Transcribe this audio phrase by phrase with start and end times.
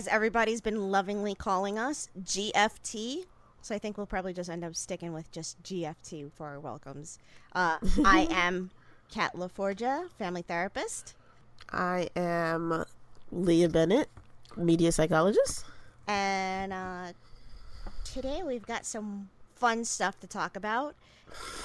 [0.00, 3.26] As everybody's been lovingly calling us GFT.
[3.60, 7.18] So I think we'll probably just end up sticking with just GFT for our welcomes.
[7.54, 8.70] Uh, I am
[9.10, 11.16] Kat LaForgia, family therapist,
[11.70, 12.86] I am
[13.30, 14.08] Leah Bennett,
[14.56, 15.66] media psychologist.
[16.08, 17.12] and uh,
[18.02, 20.94] today we've got some fun stuff to talk about.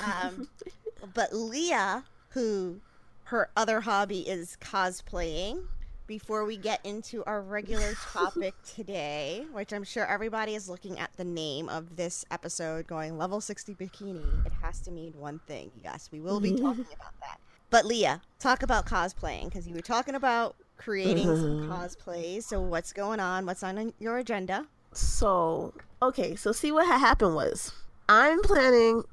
[0.04, 0.50] Um,
[1.14, 2.81] but Leah, who
[3.23, 5.67] her other hobby is cosplaying,
[6.08, 11.12] before we get into our regular topic today, which I'm sure everybody is looking at
[11.18, 15.72] the name of this episode going level 60 bikini, it has to mean one thing.
[15.84, 17.40] Yes, we will be talking about that.
[17.70, 22.44] But Leah, talk about cosplaying because you were talking about creating some cosplays.
[22.44, 23.45] So what's going on?
[23.45, 24.66] What's on your agenda?
[24.94, 27.73] So, okay, so see what ha- happened was
[28.08, 29.03] I'm planning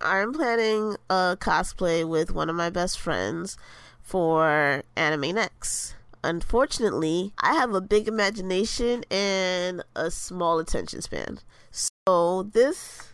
[0.00, 3.58] I'm planning a cosplay with one of my best friends
[4.00, 5.94] for Anime Next.
[6.24, 11.40] Unfortunately, I have a big imagination and a small attention span.
[11.70, 13.12] So, this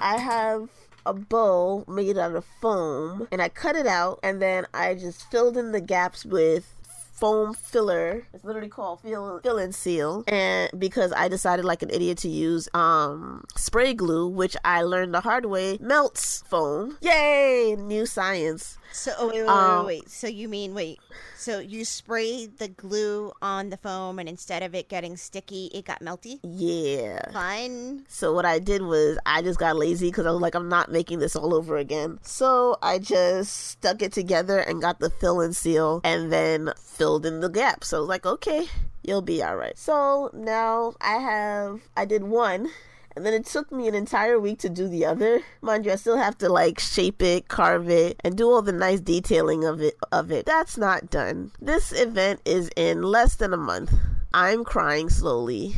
[0.00, 0.68] I have
[1.06, 5.30] a bowl made out of foam and I cut it out and then I just
[5.30, 6.74] filled in the gaps with
[7.12, 8.26] foam filler.
[8.34, 10.24] It's literally called fill fill and seal.
[10.26, 15.14] And because I decided like an idiot to use um spray glue, which I learned
[15.14, 16.98] the hard way, melts foam.
[17.00, 17.76] Yay!
[17.78, 18.78] New science.
[18.92, 20.10] So oh, wait, wait, Um, wait, wait.
[20.10, 21.00] So you mean wait?
[21.36, 25.84] So you sprayed the glue on the foam, and instead of it getting sticky, it
[25.84, 26.38] got melty.
[26.42, 27.32] Yeah.
[27.32, 28.04] Fun.
[28.08, 30.92] So what I did was I just got lazy because I was like, I'm not
[30.92, 32.18] making this all over again.
[32.22, 37.26] So I just stuck it together and got the fill and seal and then filled
[37.26, 37.88] in the gaps.
[37.88, 38.66] So I was like, okay,
[39.02, 39.76] you'll be all right.
[39.76, 42.68] So now I have, I did one.
[43.14, 45.40] And then it took me an entire week to do the other.
[45.60, 48.72] Mind you, I still have to like shape it, carve it, and do all the
[48.72, 50.46] nice detailing of it of it.
[50.46, 51.52] That's not done.
[51.60, 53.92] This event is in less than a month.
[54.32, 55.74] I'm crying slowly.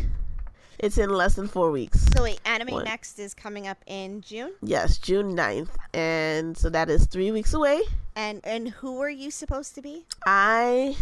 [0.79, 2.05] It's in less than four weeks.
[2.15, 2.85] So wait, Anime What?
[2.85, 5.71] Next is coming up in June, Yes, June 9th.
[5.95, 7.83] And so that is three weeks away.
[8.17, 10.05] and and who are you supposed to be?
[10.27, 10.97] I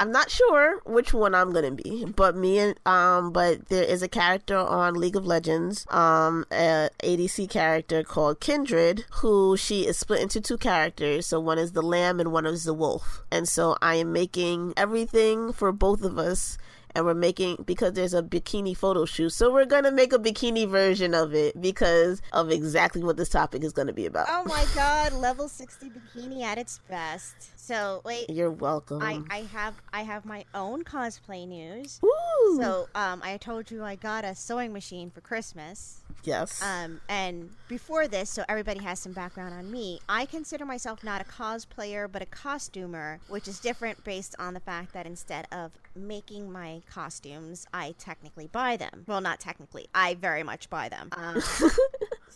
[0.00, 4.02] I'm not sure which one I'm gonna be, but me and um, but there is
[4.02, 9.98] a character on League of Legends, um, a ADC character called Kindred, who she is
[9.98, 11.26] split into two characters.
[11.26, 14.72] So one is the lamb and one is the wolf, and so I am making
[14.74, 16.56] everything for both of us.
[16.92, 20.66] And we're making because there's a bikini photo shoot, so we're gonna make a bikini
[20.68, 24.26] version of it because of exactly what this topic is gonna be about.
[24.28, 27.34] Oh my God, level sixty bikini at its best.
[27.70, 29.00] So wait, You're welcome.
[29.00, 32.00] I I have I have my own cosplay news.
[32.02, 32.56] Woo!
[32.60, 36.00] So um, I told you I got a sewing machine for Christmas.
[36.24, 36.60] yes.
[36.60, 41.20] Um, and before this, so everybody has some background on me, I consider myself not
[41.20, 45.70] a cosplayer, but a costumer, which is different based on the fact that instead of
[45.94, 49.04] making my costumes, I technically buy them.
[49.06, 51.10] Well, not technically, I very much buy them.
[51.20, 51.40] Um,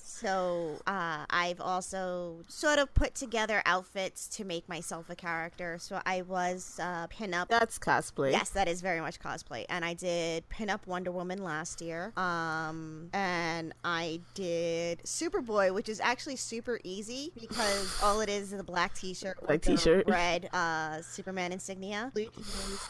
[0.05, 5.79] so uh, I've also sort of put together outfits to make myself a character.
[5.81, 7.49] So I was uh, pinup.
[7.49, 8.33] That's cosplay.
[8.33, 9.65] Yes, that is very much cosplay.
[9.69, 12.13] And I did pin up Wonder Woman last year.
[12.17, 18.61] Um, and I did Superboy, which is actually super easy because all it is is
[18.61, 20.07] a black T-shirt with Black t-shirt.
[20.07, 22.89] red uh, Superman insignia, blue jeans,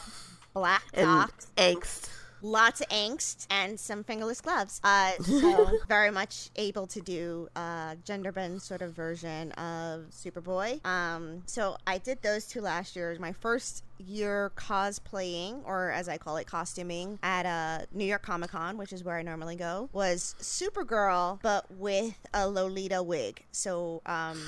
[0.53, 2.09] black socks angst.
[2.45, 4.79] Lots of angst and some fingerless gloves.
[4.83, 10.85] Uh, so very much able to do a gender bend sort of version of Superboy.
[10.85, 13.15] Um, so I did those two last year.
[13.19, 18.51] My first year cosplaying, or as I call it, costuming at a New York Comic
[18.51, 19.89] Con, which is where I normally go.
[19.93, 23.43] Was Supergirl, but with a Lolita wig.
[23.51, 24.39] So um,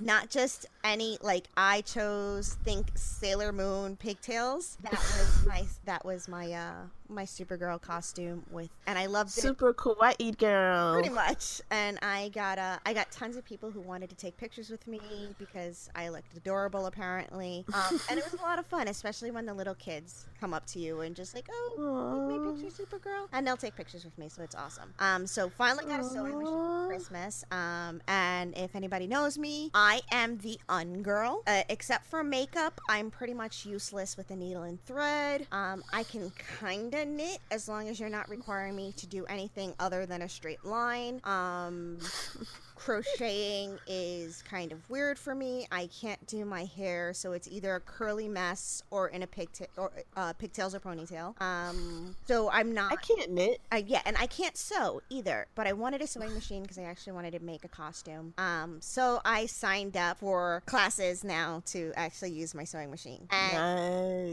[0.00, 4.78] not just any like I chose think Sailor Moon pigtails.
[4.82, 6.72] That was my that was my uh
[7.08, 10.94] my Supergirl costume with, and I loved it Super kawaii girl.
[10.94, 11.60] pretty much.
[11.70, 14.86] And I got uh I got tons of people who wanted to take pictures with
[14.86, 15.00] me
[15.38, 19.44] because I looked adorable apparently, um, and it was a lot of fun, especially when
[19.44, 21.96] the little kids come up to you and just like oh.
[22.06, 24.94] Take my picture, Supergirl, and they'll take pictures with me, so it's awesome.
[24.98, 27.44] Um, so finally got a sewing machine for Christmas.
[27.50, 31.42] Um, and if anybody knows me, I am the ungirl.
[31.46, 35.46] Uh, except for makeup, I'm pretty much useless with a needle and thread.
[35.52, 39.74] Um, I can kinda knit as long as you're not requiring me to do anything
[39.78, 41.20] other than a straight line.
[41.24, 41.98] Um,
[42.76, 45.66] crocheting is kind of weird for me.
[45.72, 49.66] I can't do my hair, so it's either a curly mess or in a pigtail
[49.76, 51.40] or uh, pigtails or ponytail.
[51.40, 52.92] Um, so I'm not.
[52.92, 53.60] I can't knit.
[53.72, 56.82] Uh, yeah, and I can't sew either, but I wanted a sewing machine because I
[56.82, 58.34] actually wanted to make a costume.
[58.38, 63.26] Um, so I signed up for classes now to actually use my sewing machine.
[63.30, 63.56] And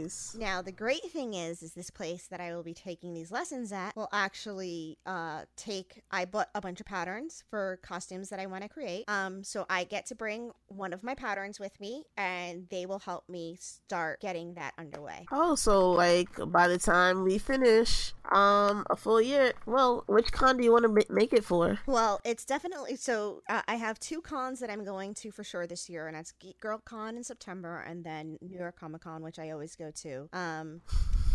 [0.02, 0.36] Nice.
[0.38, 3.72] Now the great thing is, is this place that I will be taking these lessons
[3.72, 6.02] at will actually uh, take.
[6.10, 9.04] I bought a bunch of patterns for costumes that I want to create.
[9.08, 12.98] Um, so I get to bring one of my patterns with me, and they will
[12.98, 15.26] help me start getting that underway.
[15.30, 19.52] Oh, so like by the time we finish, um, a full year.
[19.66, 21.78] Well, which con do you want to make it for?
[21.86, 23.42] Well, it's definitely so.
[23.48, 26.32] Uh, I have two cons that I'm going to for sure this year, and that's
[26.32, 29.92] Geek Girl Con in September, and then New York Comic Con, which I always go
[30.02, 30.28] to.
[30.32, 30.80] Um,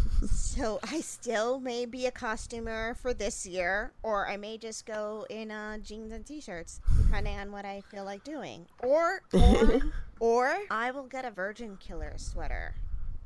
[0.32, 5.26] so I still may be a costumer for this year, or I may just go
[5.30, 8.66] in uh, jeans and t-shirts, depending on what I feel like doing.
[8.84, 9.82] Or, or,
[10.20, 12.76] or I will get a Virgin Killer sweater.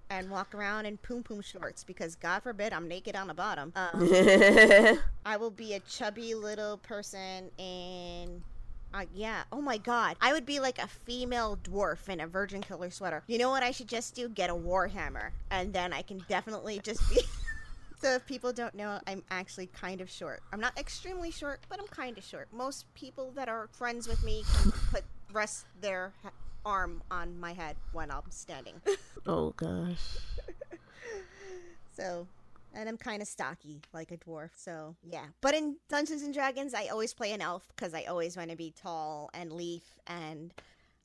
[0.10, 3.74] And walk around in poom poom shorts because God forbid I'm naked on the bottom.
[3.76, 4.08] Um,
[5.26, 8.44] I will be a chubby little person in.
[8.94, 9.44] Uh, yeah.
[9.52, 10.18] Oh my God.
[10.22, 13.24] I would be like a female dwarf in a Virgin Killer sweater.
[13.28, 14.30] You know what I should just do?
[14.30, 17.22] Get a Warhammer, and then I can definitely just be.
[18.02, 20.42] so if people don't know, I'm actually kind of short.
[20.52, 22.48] I'm not extremely short, but I'm kind of short.
[22.54, 26.32] Most people that are friends with me can put rest their ha-
[26.64, 28.76] arm on my head when I'm standing.
[29.26, 30.18] oh gosh.
[31.96, 32.28] So,
[32.74, 34.50] and I'm kind of stocky, like a dwarf.
[34.56, 35.26] So, yeah.
[35.42, 38.56] But in Dungeons and Dragons, I always play an elf because I always want to
[38.58, 40.54] be tall and leaf and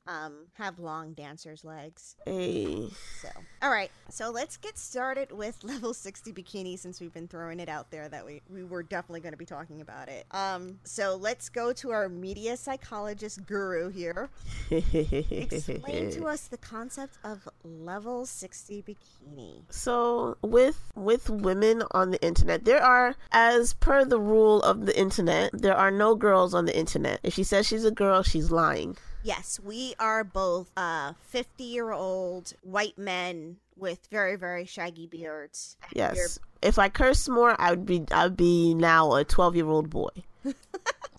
[0.09, 2.15] um, have long dancer's legs.
[2.25, 2.89] Hey.
[3.21, 3.29] So,
[3.61, 3.91] all right.
[4.09, 8.09] So let's get started with level 60 bikini since we've been throwing it out there
[8.09, 10.25] that we, we were definitely going to be talking about it.
[10.31, 14.29] Um, so let's go to our media psychologist guru here.
[14.71, 19.61] Explain to us the concept of level 60 bikini.
[19.69, 24.99] So with with women on the internet, there are as per the rule of the
[24.99, 27.19] internet, there are no girls on the internet.
[27.21, 28.97] If she says she's a girl, she's lying.
[29.23, 35.77] Yes, we are both uh 50 year old white men with very very shaggy beards.
[35.93, 36.15] Yes.
[36.15, 36.29] You're-
[36.61, 40.09] If I curse more, I would be I would be now a 12-year-old boy.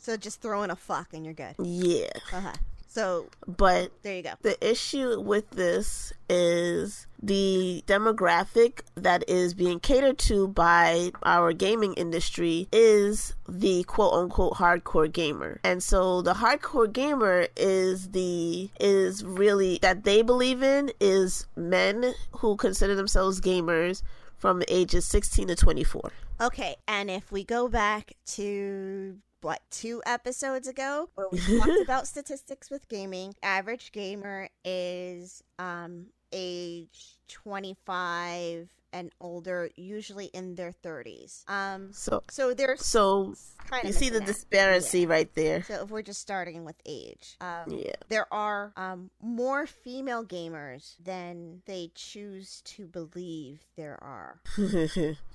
[0.03, 1.55] So just throw in a fuck and you're good.
[1.63, 2.09] Yeah.
[2.33, 2.55] Uh-huh.
[2.91, 4.33] So But there you go.
[4.43, 11.95] the issue with this is the demographic that is being catered to by our gaming
[11.95, 15.61] industry is the quote unquote hardcore gamer.
[15.63, 22.13] And so the hardcore gamer is the is really that they believe in is men
[22.39, 24.03] who consider themselves gamers
[24.37, 26.11] from the ages 16 to 24.
[26.41, 32.07] Okay, and if we go back to what two episodes ago where we talked about
[32.07, 41.49] statistics with gaming, average gamer is um age 25 and older, usually in their 30s.
[41.49, 43.35] Um So so there's so
[43.69, 45.09] kind of you see the disparity Yeah.
[45.09, 45.63] right there.
[45.63, 47.93] So if we're just starting with age, um, Yeah.
[48.09, 54.41] there are um, more female gamers than they choose to believe there are.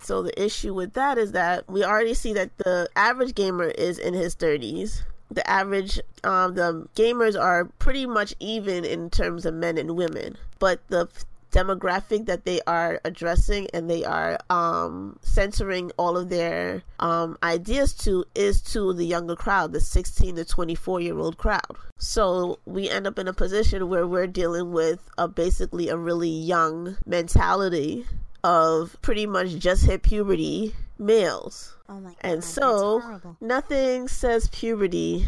[0.01, 3.97] so the issue with that is that we already see that the average gamer is
[3.97, 5.03] in his 30s.
[5.31, 10.37] The average, um, the gamers are pretty much even in terms of men and women,
[10.59, 11.09] but the
[11.55, 17.93] demographic that they are addressing and they are um, censoring all of their um, ideas
[17.93, 21.77] to is to the younger crowd, the 16 to 24 year old crowd.
[21.97, 26.29] So we end up in a position where we're dealing with a basically a really
[26.29, 28.05] young mentality
[28.43, 31.75] of pretty much just hit puberty males.
[31.89, 32.17] Oh my god!
[32.21, 35.25] And so nothing says puberty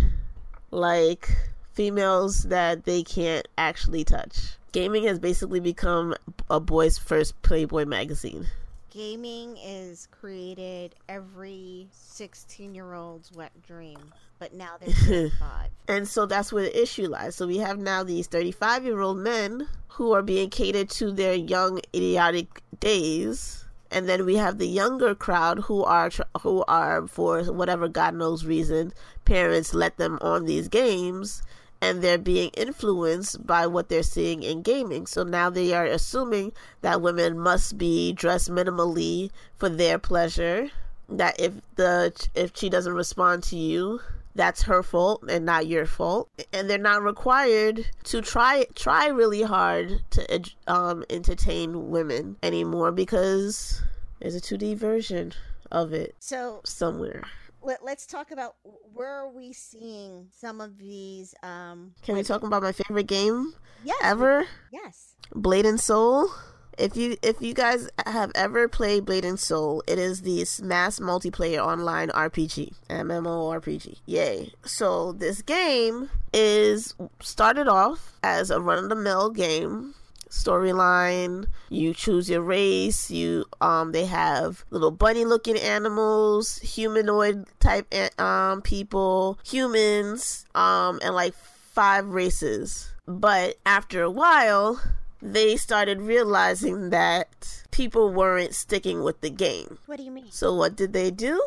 [0.72, 1.30] like
[1.74, 4.58] females that they can't actually touch.
[4.72, 6.16] Gaming has basically become
[6.50, 8.48] a boy's first Playboy magazine.
[8.90, 14.90] gaming is created every 16 year old's wet dream, but now they're
[15.30, 15.70] 35.
[15.88, 17.36] And so that's where the issue lies.
[17.36, 21.34] So we have now these 35 year old men who are being catered to their
[21.36, 23.66] young, idiotic days.
[23.90, 28.46] And then we have the younger crowd who are who are for whatever God knows
[28.46, 31.42] reason, parents let them on these games,
[31.82, 35.08] and they're being influenced by what they're seeing in gaming.
[35.08, 36.52] So now they are assuming
[36.82, 40.70] that women must be dressed minimally for their pleasure.
[41.10, 44.02] That if the if she doesn't respond to you,
[44.38, 49.42] that's her fault and not your fault and they're not required to try try really
[49.42, 53.82] hard to um entertain women anymore because
[54.22, 55.34] there's a 2D version
[55.72, 57.24] of it So somewhere.
[57.62, 58.56] let, let's talk about
[58.94, 61.36] where are we seeing some of these.
[61.44, 63.54] Um, Can we talk about my favorite game
[63.84, 64.46] yes, ever?
[64.72, 65.16] Yes.
[65.36, 66.30] Blade and Soul.
[66.78, 71.00] If you if you guys have ever played Blade and Soul, it is the mass
[71.00, 74.00] multiplayer online RPG, MMORPG.
[74.06, 74.54] Yay!
[74.64, 79.96] So this game is started off as a run of the mill game
[80.30, 81.48] storyline.
[81.70, 83.10] You choose your race.
[83.10, 91.16] You um they have little bunny looking animals, humanoid type um people, humans, um and
[91.16, 92.92] like five races.
[93.08, 94.82] But after a while,
[95.22, 99.78] they started realizing that people weren't sticking with the game.
[99.86, 100.32] What do you mean?
[100.32, 101.42] So what did they do?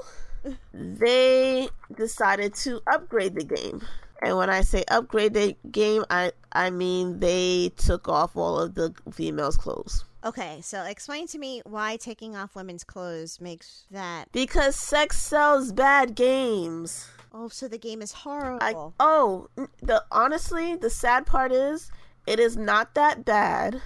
[0.73, 3.83] they decided to upgrade the game.
[4.23, 8.75] And when I say upgrade the game, I I mean they took off all of
[8.75, 10.05] the females' clothes.
[10.23, 14.31] Okay, so explain to me why taking off women's clothes makes that.
[14.33, 17.09] Because sex sells bad games.
[17.33, 18.59] Oh, so the game is horrible.
[18.61, 19.49] I, oh,
[19.81, 21.91] the honestly, the sad part is
[22.31, 23.83] it is not that bad,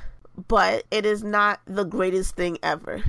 [0.48, 3.02] but it is not the greatest thing ever.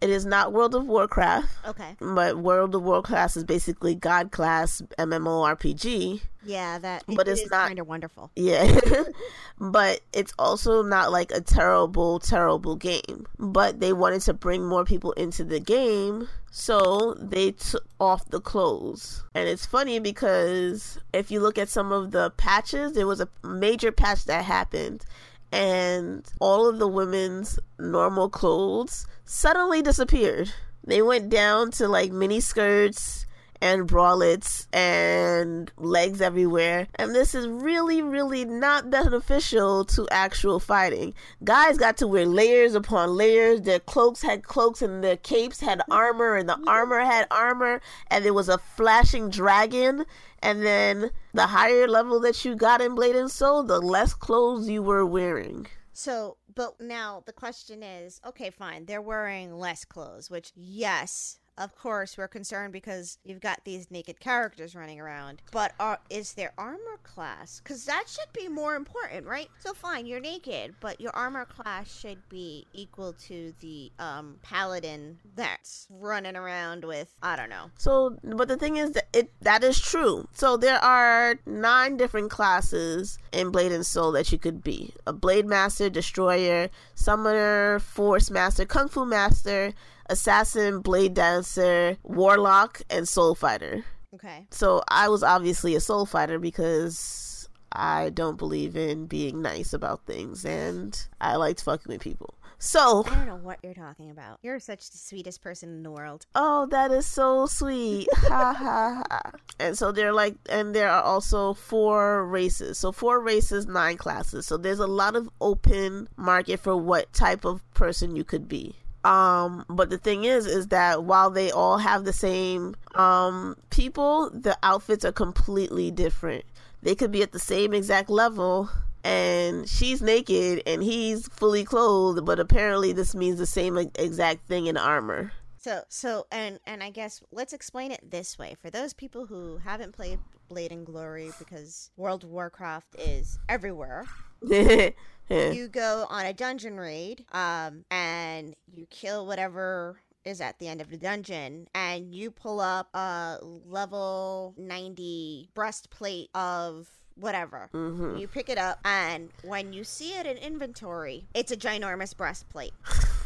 [0.00, 1.48] It is not World of Warcraft.
[1.66, 1.96] Okay.
[2.00, 6.22] But World of Warcraft is basically God class MMORPG.
[6.42, 7.04] Yeah, that.
[7.06, 8.30] But it it's not kind of wonderful.
[8.34, 8.80] Yeah,
[9.60, 13.26] but it's also not like a terrible, terrible game.
[13.38, 18.40] But they wanted to bring more people into the game, so they took off the
[18.40, 19.22] clothes.
[19.34, 23.28] And it's funny because if you look at some of the patches, there was a
[23.44, 25.04] major patch that happened
[25.52, 30.52] and all of the women's normal clothes suddenly disappeared.
[30.84, 33.26] They went down to like mini skirts
[33.60, 36.88] and bralettes and legs everywhere.
[36.96, 41.14] And this is really, really not beneficial to actual fighting.
[41.44, 43.62] Guys got to wear layers upon layers.
[43.62, 47.80] Their cloaks had cloaks and their capes had armor and the armor had armor.
[48.08, 50.06] And there was a flashing dragon
[50.42, 54.68] and then the higher level that you got in Blade and Soul, the less clothes
[54.68, 55.66] you were wearing.
[55.92, 61.76] So, but now the question is okay, fine, they're wearing less clothes, which, yes, of
[61.76, 65.42] course, we're concerned because you've got these naked characters running around.
[65.52, 67.60] But are, is their armor class?
[67.62, 69.48] Because that should be more important, right?
[69.58, 75.18] So fine, you're naked, but your armor class should be equal to the um, paladin
[75.34, 77.70] that's running around with I don't know.
[77.76, 80.28] So, but the thing is that it that is true.
[80.32, 85.12] So there are nine different classes in Blade and Soul that you could be: a
[85.12, 89.74] Blade Master, Destroyer, Summoner, Force Master, Kung Fu Master
[90.10, 93.84] assassin, blade dancer, warlock, and soul fighter.
[94.14, 94.46] Okay.
[94.50, 100.04] So I was obviously a soul fighter because I don't believe in being nice about
[100.06, 102.34] things and I liked fucking with people.
[102.62, 104.38] So I don't know what you're talking about.
[104.42, 106.26] You're such the sweetest person in the world.
[106.34, 108.06] Oh, that is so sweet.
[108.14, 109.30] ha ha ha.
[109.58, 112.76] And so they're like and there are also four races.
[112.76, 114.46] So four races, nine classes.
[114.46, 118.76] So there's a lot of open market for what type of person you could be.
[119.04, 124.30] Um, but the thing is, is that while they all have the same um people,
[124.30, 126.44] the outfits are completely different.
[126.82, 128.70] They could be at the same exact level,
[129.04, 134.66] and she's naked and he's fully clothed, but apparently this means the same exact thing
[134.66, 135.32] in armor.
[135.60, 139.58] So, so, and and I guess let's explain it this way for those people who
[139.58, 144.06] haven't played Blade and Glory because World of Warcraft is everywhere.
[144.48, 150.80] you go on a dungeon raid, um, and you kill whatever is at the end
[150.80, 157.68] of the dungeon and you pull up a level 90 breastplate of whatever.
[157.74, 158.16] Mm-hmm.
[158.16, 162.72] You pick it up, and when you see it in inventory, it's a ginormous breastplate.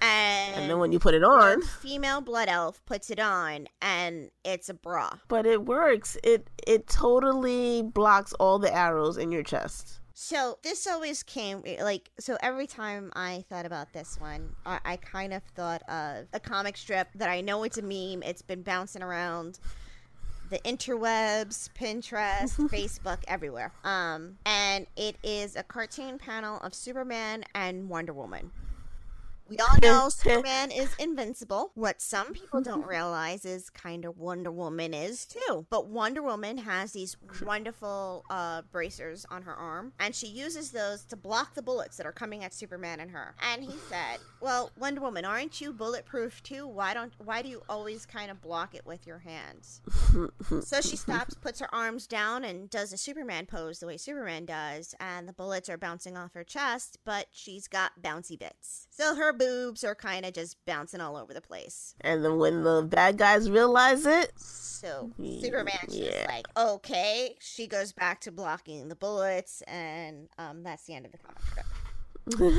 [0.00, 4.30] And, and then when you put it on, female blood elf puts it on, and
[4.44, 5.10] it's a bra.
[5.28, 6.16] But it works.
[6.22, 10.00] It it totally blocks all the arrows in your chest.
[10.22, 14.96] So this always came like so every time I thought about this one, I, I,
[14.96, 18.22] kind of thought of a comic strip that I know it's a meme.
[18.22, 19.58] It's been bouncing around
[20.50, 23.72] the interwebs, Pinterest, Facebook, everywhere.
[23.82, 28.50] Um, and it is a cartoon panel of Superman and Wonder Woman.
[29.50, 31.72] We all know Superman is invincible.
[31.74, 35.66] What some people don't realize is kind of Wonder Woman is too.
[35.68, 41.02] But Wonder Woman has these wonderful uh, bracers on her arm, and she uses those
[41.06, 43.34] to block the bullets that are coming at Superman and her.
[43.42, 46.68] And he said, "Well, Wonder Woman, aren't you bulletproof too?
[46.68, 49.80] Why don't why do you always kind of block it with your hands?"
[50.64, 54.44] so she stops, puts her arms down, and does a Superman pose the way Superman
[54.44, 58.86] does, and the bullets are bouncing off her chest, but she's got bouncy bits.
[59.00, 61.94] So her boobs are kind of just bouncing all over the place.
[62.02, 66.10] And then when the bad guys realize it, so Superman's yeah.
[66.10, 67.34] just like, okay.
[67.40, 71.40] She goes back to blocking the bullets, and um, that's the end of the comic
[71.48, 72.54] strip.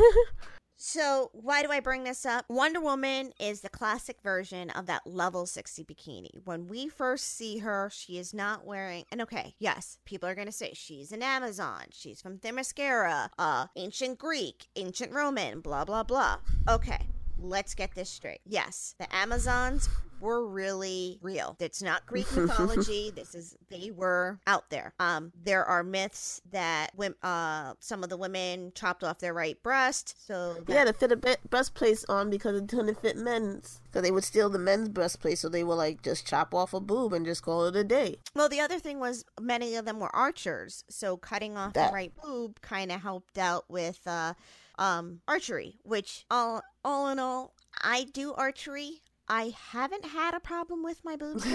[0.83, 2.45] So, why do I bring this up?
[2.50, 6.29] Wonder Woman is the classic version of that level 60 bikini.
[6.43, 10.47] When we first see her, she is not wearing, and okay, yes, people are going
[10.47, 16.01] to say she's an Amazon, she's from Themyscira, uh, ancient Greek, ancient Roman, blah, blah,
[16.01, 16.38] blah.
[16.67, 17.05] Okay,
[17.38, 18.41] let's get this straight.
[18.43, 19.88] Yes, the Amazons
[20.22, 21.56] were really real.
[21.60, 23.12] It's not Greek mythology.
[23.16, 24.94] this is they were out there.
[25.00, 26.92] Um, there are myths that
[27.24, 31.12] uh some of the women chopped off their right breast, so that, Yeah, to fit
[31.12, 33.80] a be- breastplate on because it couldn't fit men's.
[33.84, 36.80] Because they would steal the men's breastplate, so they would like just chop off a
[36.80, 38.18] boob and just call it a day.
[38.36, 41.94] Well, the other thing was many of them were archers, so cutting off That- the
[41.94, 44.34] right boob kind of helped out with uh,
[44.78, 45.75] um, archery.
[45.84, 49.01] Which all all in all, I do archery.
[49.33, 51.47] I haven't had a problem with my boobs.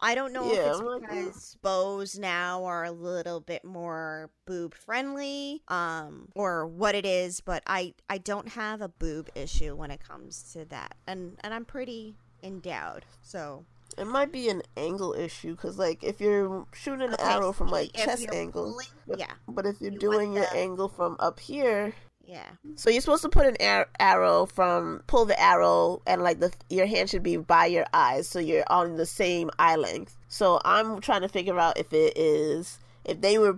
[0.00, 4.72] I don't know Yeah, if it's because bows now are a little bit more boob
[4.72, 7.40] friendly, um, or what it is.
[7.40, 11.52] But I I don't have a boob issue when it comes to that, and and
[11.52, 13.04] I'm pretty endowed.
[13.20, 13.64] So
[13.98, 17.68] It might be an angle issue because, like, if you're shooting an Okay, arrow from
[17.68, 18.78] like chest angle,
[19.08, 19.32] but, yeah.
[19.48, 21.94] but if you're You doing your the- angle from up here,
[22.32, 22.48] yeah.
[22.76, 26.50] so you're supposed to put an ar- arrow from pull the arrow and like the
[26.70, 30.16] your hand should be by your eyes, so you're on the same eye length.
[30.28, 33.56] So I'm trying to figure out if it is if they were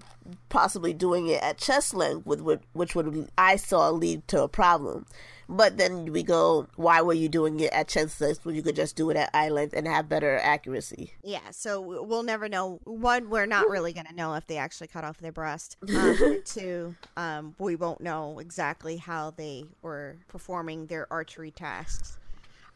[0.49, 4.49] possibly doing it at chest length, with which, which would I saw lead to a
[4.49, 5.07] problem.
[5.49, 8.97] But then we go, why were you doing it at chest when you could just
[8.97, 11.13] do it at eye length and have better accuracy?
[11.23, 12.81] Yeah, so we'll never know.
[12.85, 15.77] One, we're not really going to know if they actually cut off their breast.
[15.95, 22.19] Um, two, um, we won't know exactly how they were performing their archery tasks.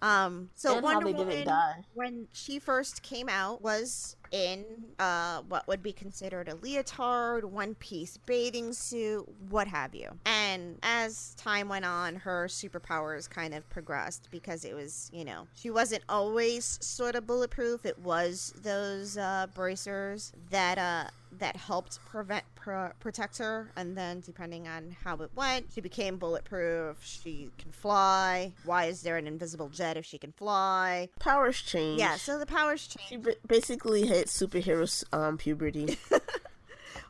[0.00, 1.84] Um, so And how Wonder they didn't Woman, die.
[1.94, 4.64] when she first came out, was in
[4.98, 10.10] uh, what would be considered a leotard, one piece bathing suit, what have you.
[10.26, 15.46] And as time went on, her superpowers kind of progressed because it was, you know,
[15.54, 17.86] she wasn't always sort of bulletproof.
[17.86, 24.20] It was those uh, bracers that uh, that helped prevent pro- protect her, and then
[24.20, 26.96] depending on how it went, she became bulletproof.
[27.02, 28.52] She can fly.
[28.64, 31.08] Why is there an invisible jet if she can fly?
[31.20, 32.00] Powers change.
[32.00, 33.24] Yeah, so the powers She change.
[33.24, 35.98] ba- basically hit superhero um, puberty.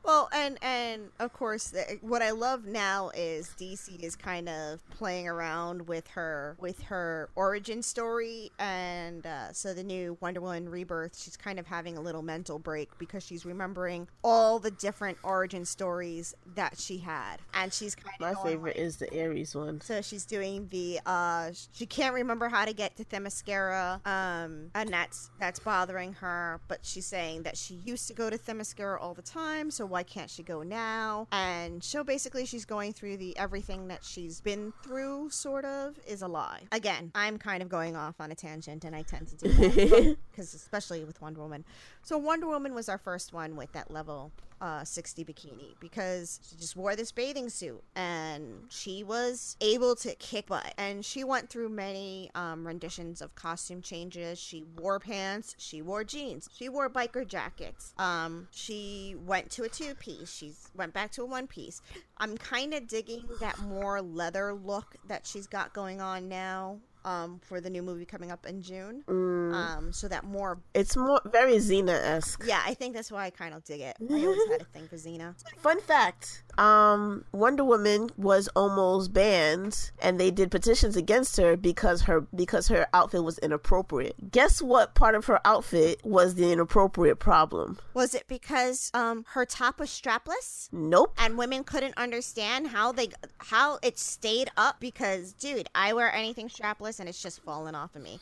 [0.09, 5.29] Well, and and of course, what I love now is DC is kind of playing
[5.29, 11.15] around with her with her origin story, and uh, so the new Wonder Woman Rebirth,
[11.15, 15.67] she's kind of having a little mental break because she's remembering all the different origin
[15.67, 19.83] stories that she had, and she's kind of My favorite like- is the Ares one.
[19.83, 24.89] so she's doing the uh she can't remember how to get to Themyscira um and
[24.89, 29.13] that's that's bothering her but she's saying that she used to go to Themyscira all
[29.13, 31.29] the time so why can't she go now?
[31.33, 36.23] And so basically she's going through the everything that she's been through sort of is
[36.23, 36.63] a lie.
[36.73, 40.17] Again I'm kind of going off on a tangent and I tend to do that
[40.31, 41.65] because especially with Wonder Woman.
[42.03, 46.57] So Wonder Woman was our first one with that level uh, 60 bikini because she
[46.57, 50.75] just wore this bathing suit and she was able to kick butt.
[50.79, 54.39] And she went through many um, renditions of costume changes.
[54.39, 57.95] She wore pants, she wore jeans, she wore biker jackets.
[57.99, 61.83] Um, she went to a two piece, she went back to a one piece.
[62.19, 66.79] I'm kind of digging that more leather look that she's got going on now.
[67.09, 71.21] Um, for the new movie coming up in June, um, so that more It's more
[71.25, 72.43] very Xena esque.
[72.47, 73.97] yeah, I think that's why I kind of dig it.
[73.99, 75.35] I always had a thing for Xena.
[75.57, 82.03] Fun fact: um, Wonder Woman was almost banned, and they did petitions against her because
[82.03, 84.31] her because her outfit was inappropriate.
[84.33, 84.95] Guess what?
[84.95, 87.79] Part of her outfit was the inappropriate problem.
[87.95, 91.15] Was it because um her top was strapless Nope.
[91.19, 94.81] and women couldn't understand how they how it stayed up?
[94.81, 98.19] Because dude, I wear anything strapless and it's just falling off of me.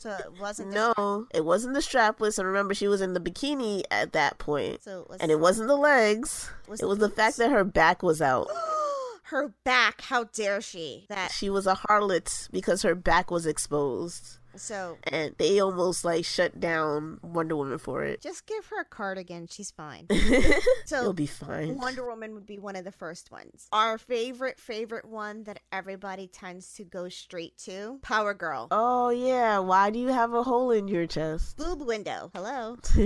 [0.00, 2.38] So it wasn't the No, it wasn't the strapless.
[2.38, 5.40] And remember, she was in the bikini at that point, so it was and it
[5.40, 6.50] wasn't the legs.
[6.68, 7.16] Was it was the boots?
[7.16, 8.48] fact that her back was out.
[9.24, 10.00] her back.
[10.02, 11.06] How dare she?
[11.08, 14.38] That She was a harlot because her back was exposed.
[14.56, 18.20] So and they almost like shut down Wonder Woman for it.
[18.20, 19.46] just give her a cardigan.
[19.50, 20.06] She's fine.
[20.86, 21.76] so It'll be fine.
[21.78, 23.68] Wonder Woman would be one of the first ones.
[23.72, 28.68] Our favorite, favorite one that everybody tends to go straight to Power Girl.
[28.70, 31.56] Oh yeah, why do you have a hole in your chest?
[31.56, 32.30] Boob window.
[32.34, 32.76] Hello.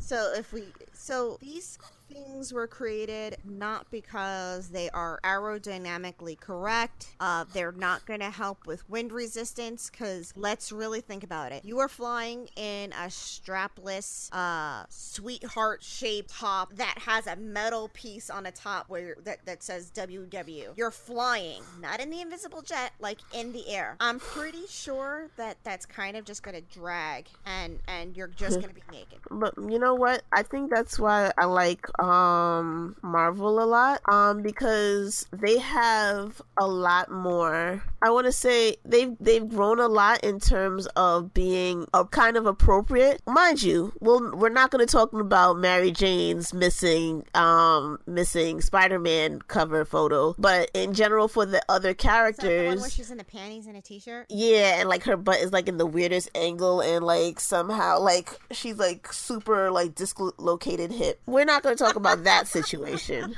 [0.00, 7.08] So if we, so these things were created not because they are aerodynamically correct.
[7.20, 11.64] Uh, they're not going to help with wind resistance because let's really think about it.
[11.64, 18.30] You are flying in a strapless, uh, sweetheart shaped top that has a metal piece
[18.30, 20.76] on the top where that, that says WW.
[20.76, 23.96] You're flying, not in the invisible jet, like in the air.
[24.00, 28.56] I'm pretty sure that that's kind of just going to drag and and you're just
[28.60, 29.18] going to be naked.
[29.30, 30.22] But you know what?
[30.32, 34.00] I think that's why I like um Marvel a lot.
[34.08, 37.82] Um because they have a lot more.
[38.02, 42.36] I want to say they've they've grown a lot in terms of being a kind
[42.36, 43.22] of appropriate.
[43.26, 49.40] Mind you, well we're not going to talk about Mary Jane's missing um missing Spider-Man
[49.48, 53.18] cover photo, but in general for the other that the one characters where she's in
[53.18, 54.26] the panties and a t-shirt?
[54.28, 58.38] yeah, and like her butt is like in the weirdest angle, and like somehow like
[58.52, 61.20] she's like super like dislocated hip.
[61.26, 63.34] We're not going to talk about that situation.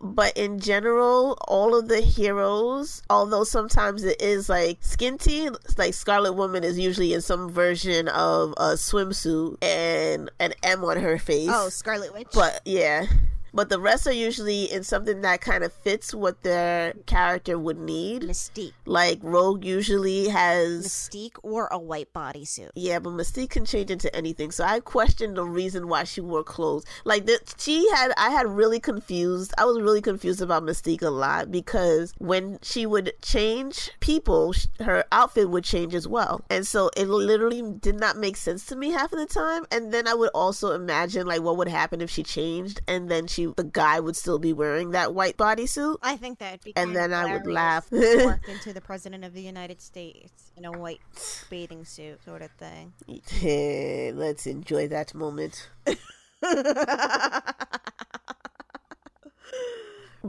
[0.00, 6.34] But in general, all of the heroes, although sometimes it is like skinty, like Scarlet
[6.34, 11.50] Woman is usually in some version of a swimsuit and an M on her face.
[11.52, 12.28] Oh, Scarlet Witch.
[12.32, 13.06] But yeah.
[13.58, 17.76] But the rest are usually in something that kind of fits what their character would
[17.76, 18.22] need.
[18.22, 18.72] Mystique.
[18.86, 22.70] Like Rogue usually has Mystique or a white bodysuit.
[22.76, 24.52] yeah, but Mystique can change into anything.
[24.52, 26.84] So I question the reason why she wore clothes.
[27.04, 29.52] Like the, she had, I had really confused.
[29.58, 35.04] I was really confused about Mystique a lot because when she would change people, her
[35.10, 38.90] outfit would change as well, and so it literally did not make sense to me
[38.90, 39.66] half of the time.
[39.72, 43.26] And then I would also imagine like what would happen if she changed, and then
[43.26, 45.96] she, the guy would still be wearing that white bodysuit.
[46.02, 47.88] I think that'd be And kind of then I would laugh.
[47.90, 51.00] Walked into the president of the United States in a white
[51.50, 52.92] bathing suit, sort of thing.
[53.30, 55.68] Hey, Let's enjoy that moment.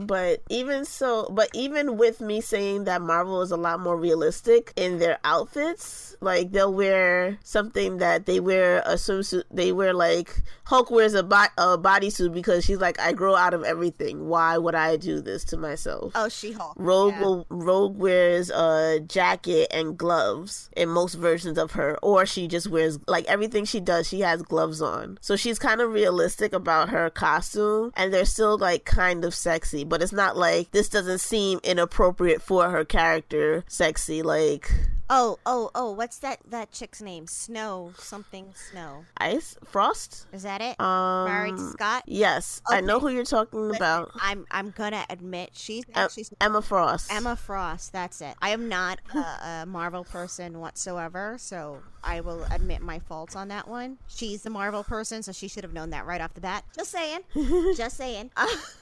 [0.06, 4.72] But even so, but even with me saying that Marvel is a lot more realistic
[4.76, 10.42] in their outfits, like they'll wear something that they wear a swimsuit, they wear like
[10.64, 14.28] Hulk wears a, bo- a bodysuit because she's like, I grow out of everything.
[14.28, 16.12] Why would I do this to myself?
[16.14, 16.74] Oh, She-Hulk.
[16.76, 17.20] Rogue Yeah.
[17.22, 22.68] will Rogue wears a jacket and gloves in most versions of her, or she just
[22.68, 24.06] wears like everything she does.
[24.08, 28.56] She has gloves on, so she's kind of realistic about her costume, and they're still
[28.58, 33.64] like kind of sexy, but it's not like this doesn't seem inappropriate for her character.
[33.68, 34.70] Sexy, like
[35.12, 35.90] Oh, oh, oh!
[35.90, 36.38] What's that?
[36.48, 37.26] That chick's name?
[37.26, 38.54] Snow something.
[38.70, 39.04] Snow.
[39.16, 40.28] Ice Frost.
[40.32, 40.80] Is that it?
[40.80, 42.04] Um, Married Scott.
[42.06, 44.12] Yes, I know who you're talking about.
[44.22, 44.46] I'm.
[44.52, 47.12] I'm gonna admit she's actually Emma Frost.
[47.12, 47.92] Emma Frost.
[47.92, 48.36] That's it.
[48.40, 53.48] I am not a, a Marvel person whatsoever, so I will admit my faults on
[53.48, 53.98] that one.
[54.06, 56.64] She's the Marvel person, so she should have known that right off the bat.
[56.76, 57.20] Just saying.
[57.76, 58.30] Just saying.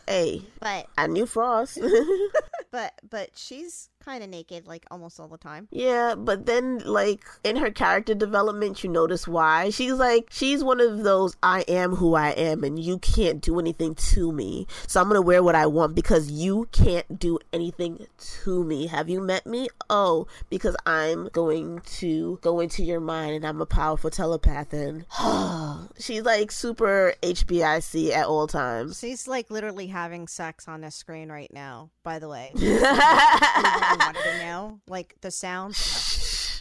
[0.06, 1.78] Hey, but I knew Frost.
[2.70, 5.68] but but she's kind of naked like almost all the time.
[5.70, 9.68] Yeah, but then like in her character development, you notice why.
[9.68, 13.58] She's like she's one of those I am who I am and you can't do
[13.60, 14.66] anything to me.
[14.86, 18.06] So I'm going to wear what I want because you can't do anything
[18.42, 18.86] to me.
[18.86, 19.68] Have you met me?
[19.90, 25.04] Oh, because I'm going to go into your mind and I'm a powerful telepath and
[25.98, 28.98] she's like super HBIC at all times.
[28.98, 31.90] She's like literally having sex on the screen right now.
[32.02, 35.74] By the way, Anyone wanted to know like the sound.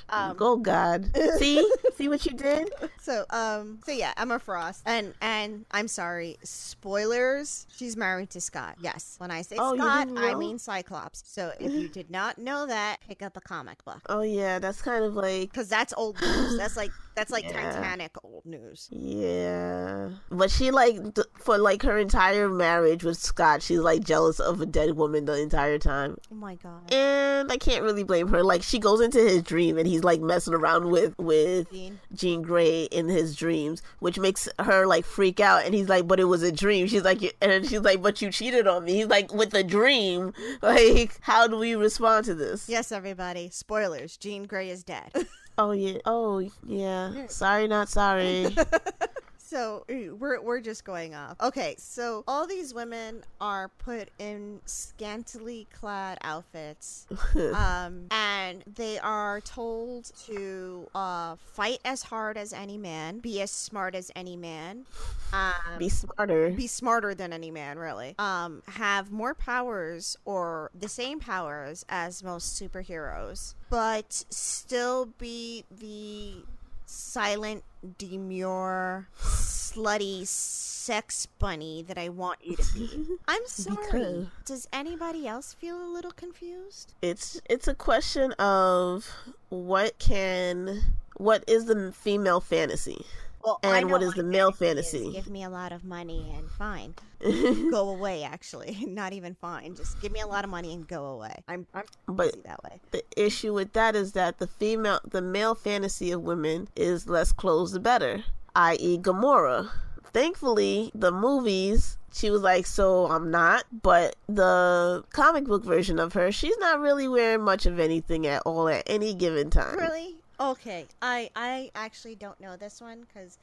[0.10, 1.12] Um, oh God!
[1.38, 2.71] See, see what you did.
[3.02, 7.67] So, um, so yeah, Emma Frost, and and I'm sorry, spoilers.
[7.76, 8.76] She's married to Scott.
[8.80, 11.23] Yes, when I say Oh, Scott, I mean Cyclops.
[11.26, 14.82] So if you did not know that, pick up a comic book Oh yeah, that's
[14.82, 16.58] kind of like because that's old news.
[16.58, 17.71] That's like that's like Yeah.
[17.73, 18.88] Titanic old news.
[18.91, 24.39] Yeah, but she like th- for like her entire marriage with Scott, she's like jealous
[24.39, 26.93] of a dead woman the entire time, Oh my god.
[26.93, 28.43] and I can't really blame her.
[28.43, 31.99] Like she goes into his dream and he's like messing around with with Dean.
[32.13, 35.65] Jean Grey in his dreams, which makes her like freak out.
[35.65, 38.32] And he's like, "But it was a dream." She's like, and she's like, "But you
[38.32, 42.67] cheated on me." He's like, "With a dream." Like, how do we respond to this?
[42.69, 43.49] Yes, everybody.
[43.49, 44.17] Spoilers.
[44.17, 45.12] Jean Grey is dead.
[45.58, 45.98] Oh yeah.
[46.06, 47.28] Oh yeah.
[47.28, 48.56] Sorry, not sorry.
[49.48, 51.40] So eh, we're we're just going off.
[51.40, 57.08] Okay, so all these women are put in scantily clad outfits,
[57.56, 63.50] um, and they are told to uh, fight as hard as any man, be as
[63.50, 64.86] smart as any man,
[65.32, 66.50] um, Be smarter.
[66.50, 68.16] be smarter than any man, really.
[68.20, 76.44] Um, have more powers or the same powers as most superheroes, but still be the
[76.88, 77.63] silent,
[77.97, 83.06] demure, slutty sex bunny that I want you to be.
[83.28, 84.30] I'm sorry.
[84.45, 86.95] Does anybody else feel a little confused?
[87.02, 89.12] It's it's a question of
[89.50, 90.82] what can
[91.17, 93.06] what is the female fantasy
[93.43, 95.12] Well, and what is the male fantasy.
[95.12, 96.95] Give me a lot of money and fine.
[97.71, 98.23] go away.
[98.23, 99.76] Actually, not even fine.
[99.76, 101.36] Just give me a lot of money and go away.
[101.47, 102.80] I'm I'm But that way.
[102.91, 107.32] the issue with that is that the female the male fantasy of women is less
[107.32, 108.23] clothes the better,
[108.56, 108.97] i.e.
[108.97, 109.69] Gamora.
[110.13, 116.13] Thankfully, the movies she was like, so I'm not, but the comic book version of
[116.13, 119.78] her, she's not really wearing much of anything at all at any given time.
[119.78, 120.16] Really?
[120.39, 120.86] Okay.
[121.02, 123.38] I I actually don't know this one because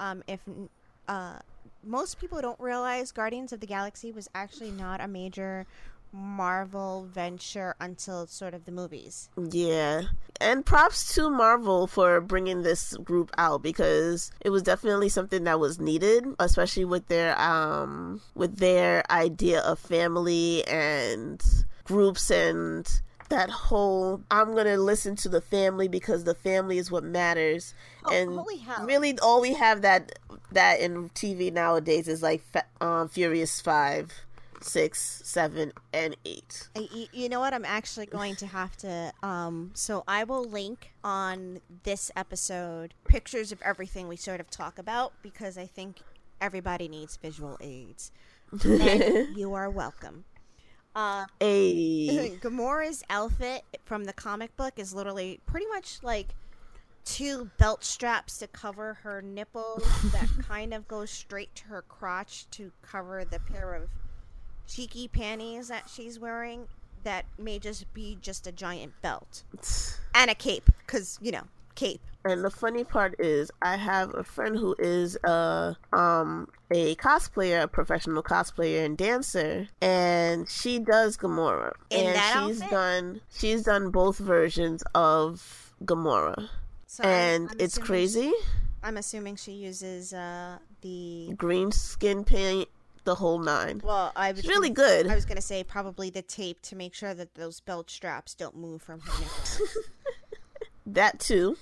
[0.00, 0.40] um, if
[1.08, 1.38] uh,
[1.82, 5.66] most people don't realize Guardians of the Galaxy was actually not a major
[6.12, 9.28] Marvel venture until sort of the movies.
[9.36, 10.02] Yeah.
[10.40, 15.58] And props to Marvel for bringing this group out because it was definitely something that
[15.58, 21.42] was needed, especially with their um with their idea of family and
[21.84, 26.90] groups and that whole I'm going to listen to the family because the family is
[26.90, 27.74] what matters.
[28.04, 30.18] Oh, and really all we have that
[30.52, 32.42] that in TV nowadays is like
[32.80, 34.12] um Furious Five,
[34.60, 36.68] six, seven, and 8.
[36.76, 36.82] Uh,
[37.12, 37.54] You know what?
[37.54, 39.12] I'm actually going to have to.
[39.22, 44.78] Um, so I will link on this episode pictures of everything we sort of talk
[44.78, 46.00] about because I think
[46.40, 48.10] everybody needs visual aids.
[48.64, 50.24] you are welcome.
[50.94, 52.38] Uh, Hey.
[52.40, 56.28] Gamora's outfit from the comic book is literally pretty much like
[57.04, 62.46] two belt straps to cover her nipples that kind of go straight to her crotch
[62.52, 63.88] to cover the pair of
[64.66, 66.66] cheeky panties that she's wearing
[67.02, 69.42] that may just be just a giant belt
[70.14, 71.42] and a cape because you know
[71.74, 76.94] cape And the funny part is, I have a friend who is a um a
[76.96, 82.16] cosplayer, a professional cosplayer and dancer, and she does Gamora, In and
[82.48, 82.70] she's outfit?
[82.70, 86.48] done she's done both versions of Gamora,
[86.86, 88.32] so I'm- and I'm it's assuming- crazy.
[88.82, 92.68] i'm assuming she uses uh the Green skin paint,
[93.04, 93.80] the whole nine.
[93.84, 95.10] well i was It's really gonna- good.
[95.10, 98.56] i was gonna say probably the tape to make sure that those belt straps don't
[98.56, 99.60] move from her nipples
[100.86, 101.56] That too.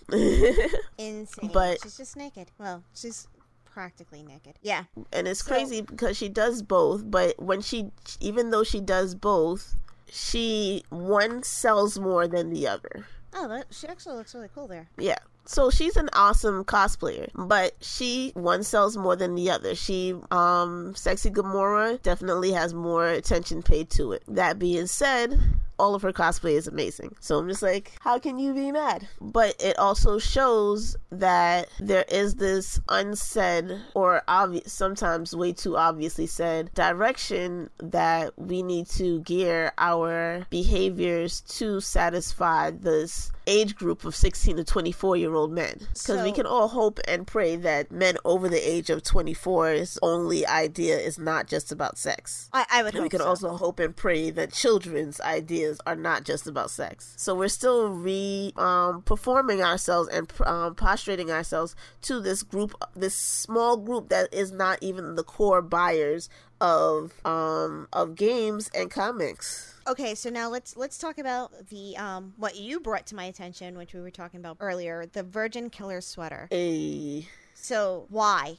[0.98, 1.50] insane.
[1.52, 2.50] But- she's just naked.
[2.58, 3.28] Well she's
[3.64, 4.54] practically naked.
[4.62, 4.84] Yeah.
[5.12, 9.14] And it's So- crazy because she does both but when she even though she does
[9.14, 9.76] both
[10.10, 13.06] she one sells more than the other.
[13.34, 14.88] Oh that, she actually looks really cool there.
[14.98, 15.16] Yeah.
[15.46, 19.74] So she's an awesome cosplayer but she one sells more than the other.
[19.74, 24.22] She um sexy gamora definitely has more attention paid to it.
[24.28, 25.38] That being said
[25.82, 27.14] all of her cosplay is amazing.
[27.20, 29.08] So i'm just like how can you be mad?
[29.20, 36.26] But it also shows that there is this unsaid or obvious sometimes way too obviously
[36.26, 44.14] said direction that we need to gear our behaviors to satisfy this age group of
[44.14, 45.80] 16 to 24 year old men.
[45.92, 50.46] Because we can all hope and pray that men over the age of 24's only
[50.46, 52.48] idea is not just about sex.
[52.52, 53.26] I, I would we can so.
[53.26, 55.20] also hope and pray that children's
[55.86, 57.14] are not just about sex.
[57.16, 63.14] So we're still re um, performing ourselves and um, prostrating ourselves to this group, this
[63.14, 66.28] small group that is not even the core buyers
[66.60, 69.74] of um, of games and comics.
[69.86, 73.76] Okay, so now let's let's talk about the um what you brought to my attention,
[73.76, 76.48] which we were talking about earlier, the Virgin Killer sweater.
[76.52, 77.26] A
[77.62, 78.56] So why,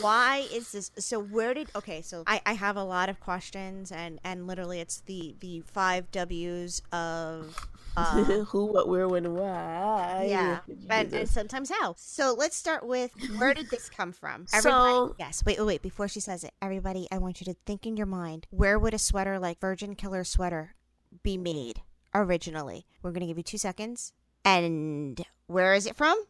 [0.00, 0.92] why is this?
[0.96, 1.70] So where did?
[1.74, 5.60] Okay, so I I have a lot of questions, and and literally it's the the
[5.60, 7.68] five W's of.
[7.96, 10.26] Uh, who, what, where, when, why?
[10.28, 10.58] yeah,
[10.90, 11.94] and, and sometimes how.
[11.96, 14.46] So let's start with where did this come from?
[14.60, 15.82] So- yes, wait, wait, wait.
[15.82, 18.94] Before she says it, everybody, I want you to think in your mind: where would
[18.94, 20.74] a sweater like Virgin Killer sweater
[21.22, 22.84] be made originally?
[23.00, 24.12] We're gonna give you two seconds.
[24.44, 26.20] And where is it from?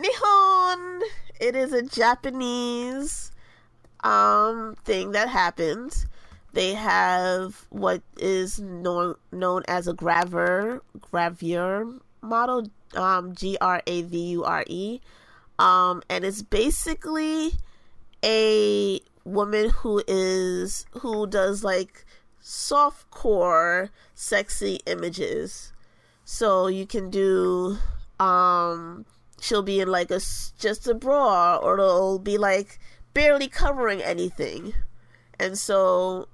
[0.00, 1.02] Nihon.
[1.40, 3.32] It is a Japanese
[4.02, 6.06] um thing that happens.
[6.52, 10.80] They have what is known known as a gravure
[11.12, 15.00] gravure model, um, G R A V U R E,
[15.58, 17.52] um, and it's basically
[18.24, 22.04] a woman who is who does like
[22.40, 25.72] soft core sexy images.
[26.24, 27.78] So you can do
[28.18, 29.04] um
[29.40, 30.20] she'll be in like a
[30.58, 32.78] just a bra or it'll be like
[33.14, 34.74] barely covering anything.
[35.38, 36.28] And so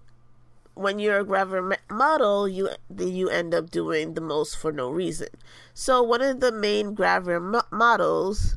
[0.74, 5.28] when you're a gravure model, you you end up doing the most for no reason.
[5.74, 8.56] So one of the main gravure mo- models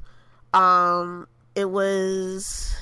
[0.53, 2.73] Um, it was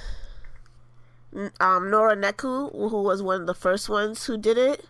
[1.60, 4.86] um Nora Neku who was one of the first ones who did it,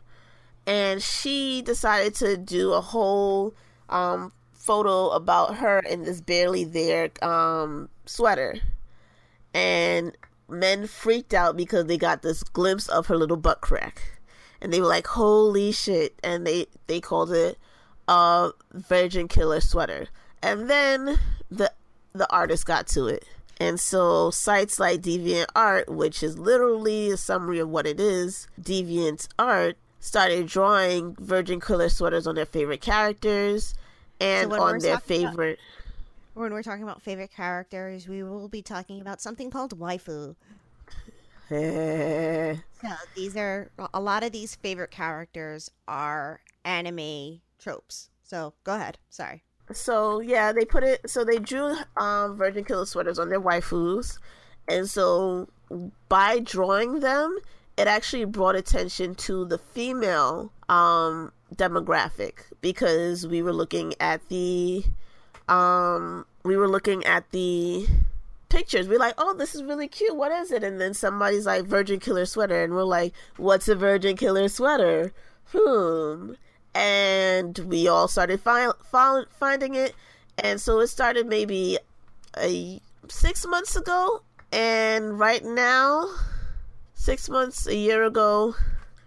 [0.65, 3.53] and she decided to do a whole
[3.89, 4.31] um
[4.67, 8.60] photo about her in this barely there um sweater,
[9.53, 10.15] and
[10.49, 14.19] men freaked out because they got this glimpse of her little butt crack,
[14.62, 17.58] and they were like, "Holy shit!" and they they called it
[18.08, 20.08] a Virgin Killer sweater,
[20.43, 21.17] and then
[21.49, 21.71] the
[22.13, 23.25] the artist got to it.
[23.60, 28.47] And so sites like Deviant Art, which is literally a summary of what it is,
[28.62, 33.73] Deviant Art started drawing Virgin Killer sweaters on their favorite characters
[34.19, 35.60] and So on their talking about- favorite
[36.34, 40.36] When we're talking about favorite characters, we will be talking about something called waifu.
[42.82, 48.10] So these are a lot of these favorite characters are anime tropes.
[48.23, 48.99] So go ahead.
[49.10, 49.43] Sorry.
[49.71, 51.10] So yeah, they put it.
[51.10, 54.19] So they drew um, Virgin Killer sweaters on their waifus,
[54.67, 55.49] and so
[56.10, 57.38] by drawing them,
[57.77, 64.83] it actually brought attention to the female um, demographic because we were looking at the
[65.47, 67.88] um, we were looking at the
[68.49, 68.88] pictures.
[68.88, 70.15] We're like, oh, this is really cute.
[70.15, 70.63] What is it?
[70.63, 75.13] And then somebody's like, Virgin Killer sweater, and we're like, what's a Virgin Killer sweater?
[75.51, 76.33] Hmm
[76.77, 79.95] and we all started fi- fi- finding it
[80.38, 81.79] and so it started maybe
[82.38, 82.79] a
[83.10, 86.07] six months ago and right now
[86.93, 88.53] six months a year ago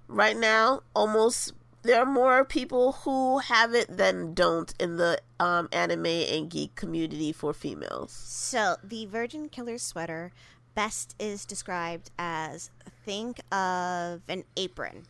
[0.09, 5.69] right now almost there are more people who have it than don't in the um,
[5.73, 10.33] anime and geek community for females So the Virgin Killer sweater
[10.75, 12.71] best is described as
[13.05, 15.03] think of an apron.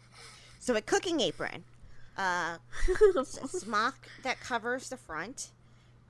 [0.58, 1.64] So a cooking apron.
[2.16, 2.58] Uh,
[3.16, 5.50] a smock that covers the front.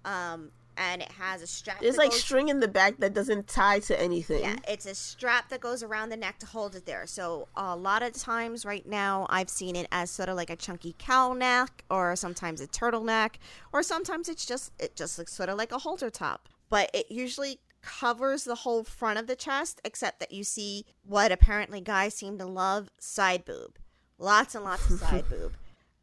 [0.05, 1.78] Um, and it has a strap.
[1.80, 4.94] there's like goes- string in the back that doesn't tie to anything Yeah, it's a
[4.94, 7.06] strap that goes around the neck to hold it there.
[7.06, 10.56] So a lot of times right now, I've seen it as sort of like a
[10.56, 13.34] chunky cow neck, or sometimes a turtleneck,
[13.72, 16.48] or sometimes it's just it just looks sort of like a halter top.
[16.70, 21.30] But it usually covers the whole front of the chest, except that you see what
[21.32, 23.78] apparently guys seem to love side boob,
[24.18, 25.52] lots and lots of side boob.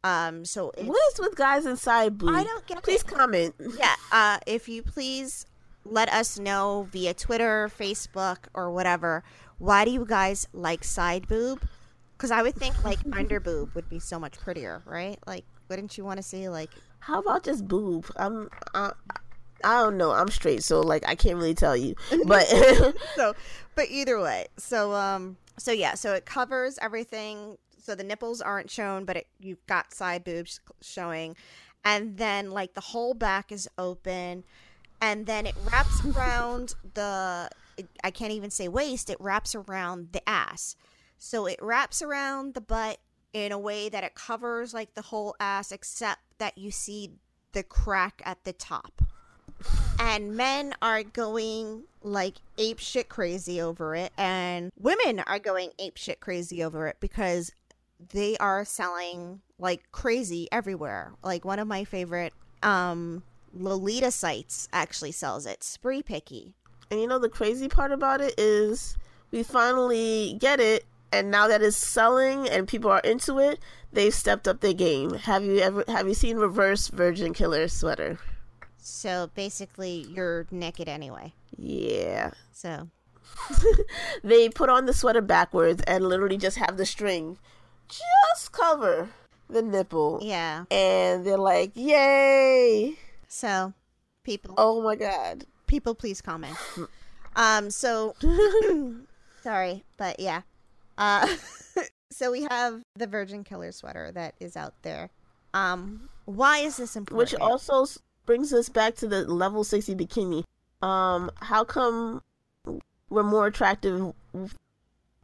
[0.08, 3.06] Um, so what is with guys inside boob I don't get please it.
[3.06, 5.46] comment yeah, uh, if you please
[5.84, 9.24] let us know via Twitter, Facebook, or whatever,
[9.58, 11.62] why do you guys like side boob?
[12.16, 15.18] Because I would think like under boob would be so much prettier, right?
[15.26, 16.70] Like, wouldn't you want to see like?
[17.00, 18.06] How about just boob?
[18.16, 18.92] I'm I,
[19.64, 20.12] I don't know.
[20.12, 21.94] I'm straight, so like I can't really tell you.
[22.26, 22.46] But
[23.16, 23.34] So,
[23.74, 27.58] but either way, so um, so yeah, so it covers everything.
[27.88, 31.36] So the nipples aren't shown, but it, you've got side boobs showing,
[31.82, 34.44] and then like the whole back is open,
[35.00, 37.48] and then it wraps around the.
[38.04, 39.08] I can't even say waist.
[39.08, 40.76] It wraps around the ass,
[41.16, 42.98] so it wraps around the butt
[43.32, 47.12] in a way that it covers like the whole ass, except that you see
[47.52, 49.00] the crack at the top
[49.98, 55.96] and men are going like ape shit crazy over it and women are going ape
[55.96, 57.50] shit crazy over it because
[58.12, 62.32] they are selling like crazy everywhere like one of my favorite
[62.62, 66.52] um lolita sites actually sells it SpreePicky
[66.90, 68.96] and you know the crazy part about it is
[69.30, 73.58] we finally get it, and now that it's selling and people are into it,
[73.92, 75.12] they've stepped up their game.
[75.12, 78.18] Have you ever have you seen Reverse Virgin Killer sweater?
[78.78, 82.30] so basically you're naked anyway Yeah.
[82.52, 82.88] so
[84.24, 87.36] they put on the sweater backwards and literally just have the string
[87.88, 89.08] just cover
[89.48, 90.18] the nipple.
[90.22, 92.96] yeah And they're like, "Yay!"
[93.28, 93.72] so
[94.24, 95.44] people Oh my god.
[95.66, 96.56] people please comment
[97.36, 98.14] um so
[99.42, 100.42] sorry but yeah
[100.96, 101.26] uh
[102.10, 105.10] so we have the virgin killer sweater that is out there
[105.54, 107.86] um why is this important Which also
[108.26, 110.44] brings us back to the level 60 bikini.
[110.82, 112.20] Um, how come
[113.08, 114.12] we're more attractive?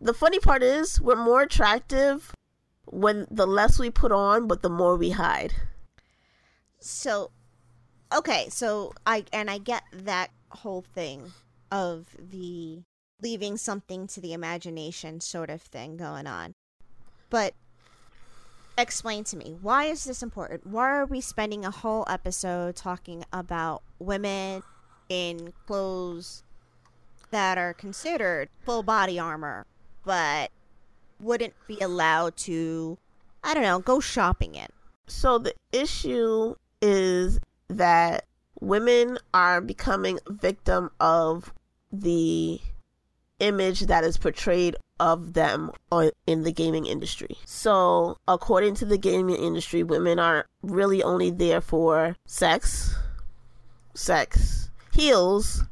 [0.00, 2.32] The funny part is, we're more attractive
[2.86, 5.52] when the less we put on, but the more we hide.
[6.78, 7.30] so
[8.14, 11.32] okay so i and i get that whole thing
[11.72, 12.82] of the
[13.22, 16.54] leaving something to the imagination sort of thing going on
[17.30, 17.54] but
[18.76, 23.24] explain to me why is this important why are we spending a whole episode talking
[23.32, 24.62] about women
[25.08, 26.42] in clothes
[27.30, 29.66] that are considered full body armor
[30.04, 30.50] but
[31.24, 32.98] wouldn't be allowed to
[33.42, 34.68] i don't know go shopping in
[35.06, 38.24] So the issue is that
[38.60, 41.52] women are becoming victim of
[41.92, 42.60] the
[43.40, 47.36] image that is portrayed of them on, in the gaming industry.
[47.44, 52.94] So, according to the gaming industry, women are really only there for sex,
[53.94, 55.64] sex, heels,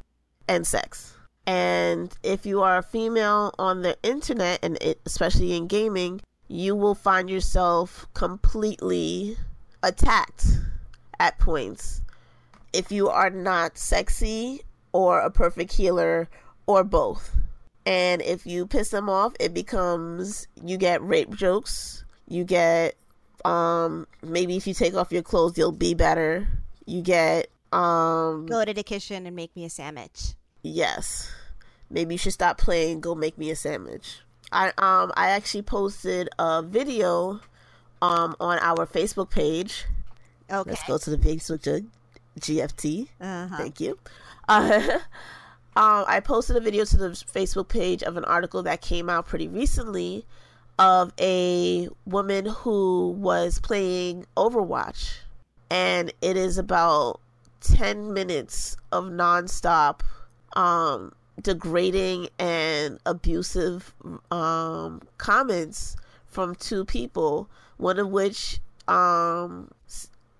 [0.47, 1.12] and sex.
[1.45, 6.95] And if you are a female on the internet, and especially in gaming, you will
[6.95, 9.37] find yourself completely
[9.81, 10.45] attacked
[11.19, 12.01] at points
[12.71, 16.29] if you are not sexy or a perfect healer
[16.65, 17.35] or both.
[17.85, 22.05] And if you piss them off, it becomes you get rape jokes.
[22.27, 22.95] You get
[23.45, 26.47] um maybe if you take off your clothes you'll be better.
[26.85, 30.35] You get um Go to the kitchen and make me a sandwich.
[30.63, 31.29] Yes.
[31.89, 34.21] Maybe you should stop playing, go make me a sandwich.
[34.51, 37.41] I um I actually posted a video
[38.01, 39.85] um on our Facebook page.
[40.49, 40.69] Okay.
[40.69, 41.85] Let's go to the Facebook
[42.39, 43.07] GFT.
[43.19, 43.57] Uh-huh.
[43.57, 43.97] Thank you.
[44.47, 44.81] Uh,
[45.75, 49.27] um, I posted a video to the Facebook page of an article that came out
[49.27, 50.25] pretty recently
[50.79, 55.19] of a woman who was playing Overwatch,
[55.69, 57.19] and it is about
[57.61, 60.01] ten minutes of nonstop
[60.55, 63.93] um, degrading and abusive
[64.31, 65.95] um, comments
[66.27, 67.49] from two people.
[67.77, 69.71] One of which, um,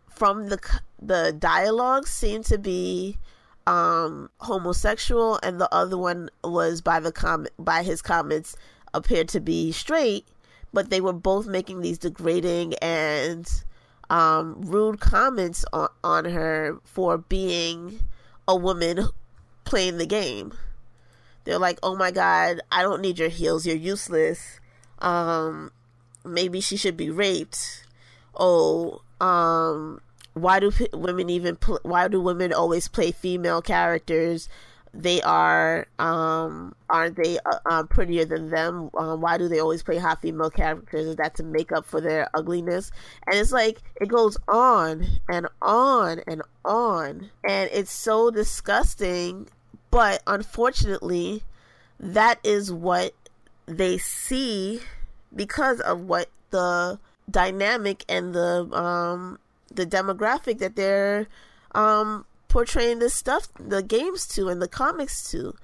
[0.10, 0.60] from the
[1.02, 3.18] the dialogue, seemed to be
[3.66, 8.58] um homosexual and the other one was by the comment by his comments
[8.94, 10.28] appeared to be straight
[10.74, 13.64] but they were both making these degrading and
[14.10, 18.00] um rude comments on, on her for being
[18.50, 19.08] a woman
[19.64, 20.54] playing the game.
[21.44, 23.66] They're like oh my god i don't need your heels.
[23.66, 24.60] You're useless.
[25.00, 25.72] Um
[26.26, 27.86] maybe she should be raped.
[28.36, 30.02] Oh um
[30.34, 34.50] why do p- women even pl- why do women always play female characters
[34.94, 38.90] they are um aren't they uh, um, prettier than them?
[38.96, 41.08] Um, why do they always play hot female characters?
[41.08, 42.92] Is that to make up for their ugliness?
[43.26, 47.32] And it's like it goes on and on and on.
[47.44, 49.48] And it's so disgusting
[49.90, 51.44] but unfortunately
[52.00, 53.14] that is what
[53.68, 54.80] they see
[55.36, 59.40] because of what the dynamic and the um
[59.74, 61.28] the demographic that they're
[61.76, 65.56] um, portraying this stuff, the games to and the comics to.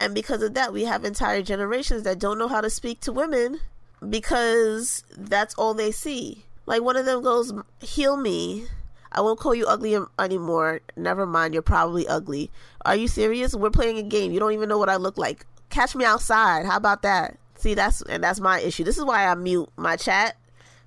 [0.00, 3.12] And because of that, we have entire generations that don't know how to speak to
[3.12, 3.60] women
[4.06, 6.44] because that's all they see.
[6.66, 8.66] Like one of them goes, "Heal me."
[9.12, 10.80] I won't call you ugly anymore.
[10.96, 12.50] Never mind, you're probably ugly.
[12.84, 13.54] Are you serious?
[13.54, 14.32] We're playing a game.
[14.32, 15.46] You don't even know what I look like.
[15.70, 16.66] Catch me outside.
[16.66, 17.38] How about that?
[17.56, 18.82] See, that's and that's my issue.
[18.82, 20.36] This is why I mute my chat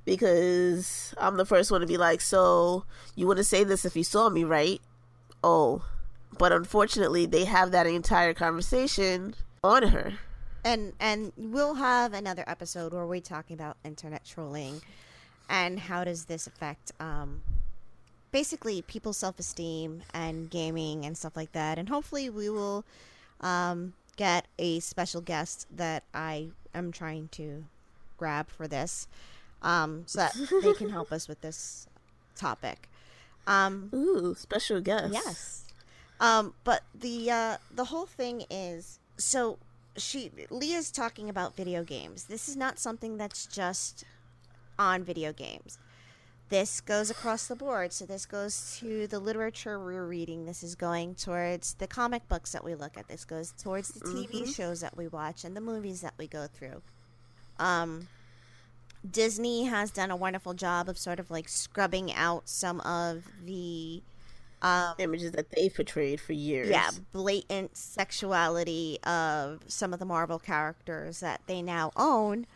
[0.03, 2.83] because I'm the first one to be like, so
[3.15, 4.81] you wouldn't say this if you saw me, right?
[5.47, 5.83] Oh,
[6.39, 10.13] but unfortunately, they have that entire conversation on her.
[10.63, 14.81] And and we'll have another episode where we're talking about internet trolling
[15.47, 17.43] and how does this affect um,
[18.31, 21.77] basically people's self esteem and gaming and stuff like that.
[21.77, 22.83] And hopefully, we will
[23.39, 27.65] um, get a special guest that I am trying to
[28.17, 29.07] grab for this
[29.61, 31.85] um, so that they can help us with this
[32.35, 32.89] topic.
[33.47, 35.13] Um, Ooh, special guest.
[35.13, 35.65] Yes.
[36.19, 39.57] Um, but the uh, the whole thing is so
[39.97, 42.25] she Leah's talking about video games.
[42.25, 44.05] This is not something that's just
[44.79, 45.77] on video games.
[46.49, 47.91] This goes across the board.
[47.91, 50.45] So this goes to the literature we're reading.
[50.45, 53.07] This is going towards the comic books that we look at.
[53.07, 54.51] This goes towards the TV mm-hmm.
[54.51, 56.83] shows that we watch and the movies that we go through.
[57.57, 58.07] Um,
[59.11, 64.01] Disney has done a wonderful job of sort of like scrubbing out some of the
[64.61, 66.69] um, images that they portrayed for years.
[66.69, 72.47] Yeah, blatant sexuality of some of the Marvel characters that they now own.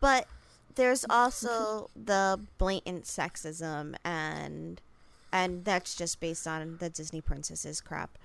[0.00, 0.26] But
[0.74, 4.80] there's also the blatant sexism and
[5.32, 8.18] and that's just based on the Disney princesses crap.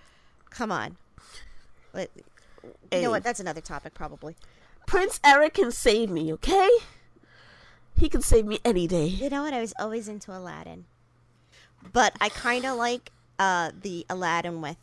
[0.49, 0.97] Come on.
[1.95, 3.23] You know what?
[3.23, 4.35] That's another topic probably.
[4.85, 6.69] Prince Eric can save me, okay?
[7.97, 9.07] He can save me any day.
[9.07, 9.53] You know what?
[9.53, 10.85] I was always into Aladdin,
[11.93, 14.77] but I kind of like uh, the Aladdin with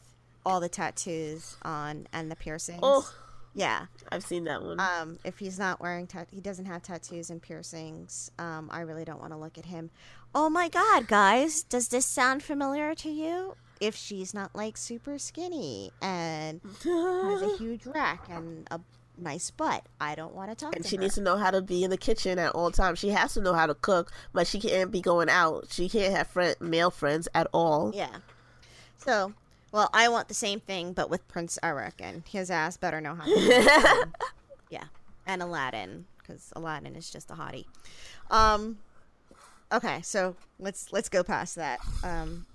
[0.45, 2.81] all the tattoos on and the piercings.
[2.83, 3.11] Oh,
[3.55, 4.81] yeah, I've seen that one.
[4.81, 8.31] Um, if he's not wearing tat, he doesn't have tattoos and piercings.
[8.39, 9.91] Um, I really don't want to look at him.
[10.35, 13.57] Oh my God, guys, does this sound familiar to you?
[13.81, 18.81] If she's not like super skinny and has a huge rack and a
[19.17, 19.85] nice butt.
[20.01, 20.75] I don't want to talk.
[20.75, 21.03] And to she her.
[21.03, 22.99] needs to know how to be in the kitchen at all times.
[22.99, 25.67] She has to know how to cook, but she can't be going out.
[25.71, 27.93] She can't have friend male friends at all.
[27.95, 28.17] Yeah.
[28.97, 29.35] So,
[29.73, 33.15] well, I want the same thing, but with Prince Eric, and his ass better know
[33.15, 33.25] how.
[33.25, 34.09] to
[34.71, 34.85] Yeah,
[35.27, 37.67] and Aladdin, because Aladdin is just a hottie.
[38.31, 38.79] Um,
[39.73, 41.81] okay, so let's let's go past that.
[42.03, 42.47] Um,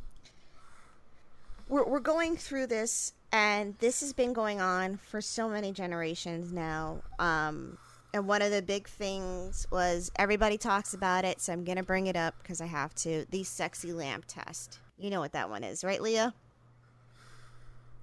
[1.68, 6.52] we're we're going through this, and this has been going on for so many generations
[6.52, 7.02] now.
[7.20, 7.78] Um,
[8.14, 12.08] and one of the big things was everybody talks about it, so I'm gonna bring
[12.08, 13.26] it up because I have to.
[13.30, 14.80] The sexy lamp test.
[14.98, 16.34] You know what that one is, right, Leah?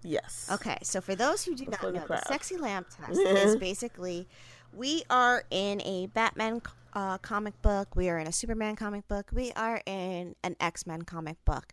[0.03, 0.49] Yes.
[0.53, 2.27] Okay, so for those who do not the know, the crowd.
[2.29, 4.29] sexy lamp test is basically
[4.73, 6.63] we are in a Batman
[6.93, 10.87] uh, comic book, we are in a Superman comic book, we are in an X
[10.87, 11.73] Men comic book.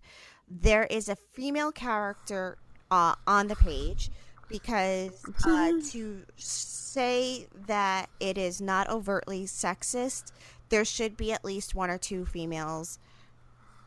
[0.49, 2.58] There is a female character
[2.93, 4.11] uh, on the page
[4.49, 10.31] because uh, to say that it is not overtly sexist,
[10.69, 12.99] there should be at least one or two females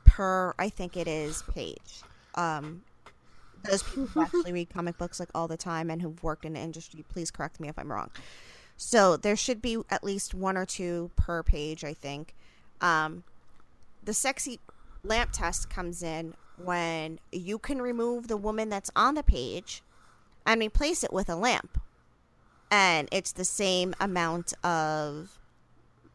[0.04, 2.02] per, I think it is, page.
[2.34, 2.82] Um,
[3.62, 6.54] those people who actually read comic books like all the time and who've worked in
[6.54, 8.11] the industry, please correct me if I'm wrong.
[8.76, 12.34] So there should be at least one or two per page, I think.
[12.80, 13.22] Um,
[14.02, 14.59] the sexy
[15.04, 19.82] lamp test comes in when you can remove the woman that's on the page
[20.44, 21.80] and replace it with a lamp.
[22.70, 25.38] And it's the same amount of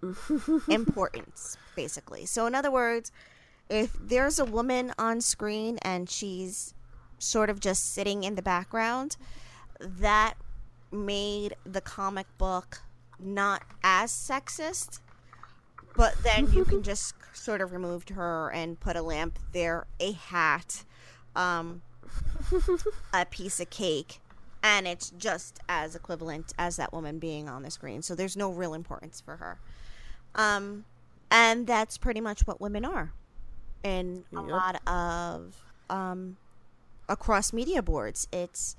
[0.68, 2.26] importance, basically.
[2.26, 3.12] So, in other words,
[3.70, 6.74] if there's a woman on screen and she's
[7.20, 9.16] sort of just sitting in the background,
[9.80, 10.34] that
[10.92, 12.82] made the comic book
[13.20, 15.00] not as sexist.
[15.96, 20.12] But then you can just sort of removed her and put a lamp there, a
[20.12, 20.84] hat,
[21.36, 21.82] um,
[23.14, 24.20] a piece of cake,
[24.64, 28.02] and it's just as equivalent as that woman being on the screen.
[28.02, 29.60] So there's no real importance for her.
[30.36, 30.86] Um,
[31.30, 33.14] and that's pretty much what women are
[33.84, 34.52] in a Yep.
[34.52, 35.56] lot of
[35.90, 36.38] um,
[37.10, 38.28] across media boards.
[38.32, 38.76] It's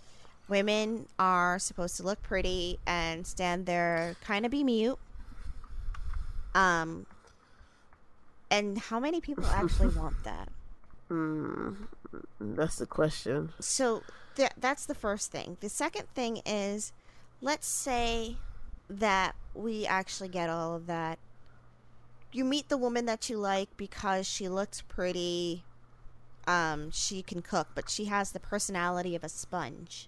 [0.48, 4.98] women are supposed to look pretty and stand there, kind of be mute.
[6.54, 7.06] Um,
[8.52, 10.48] and how many people actually want that?
[11.10, 11.76] Mm,
[12.40, 13.52] that's the question.
[13.58, 14.02] So
[14.36, 15.56] th- that's the first thing.
[15.60, 16.92] The second thing is,
[17.40, 18.36] let's say
[18.88, 21.18] that we actually get all of that.
[22.30, 25.64] You meet the woman that you like because she looks pretty.
[26.46, 30.06] Um, she can cook, but she has the personality of a sponge.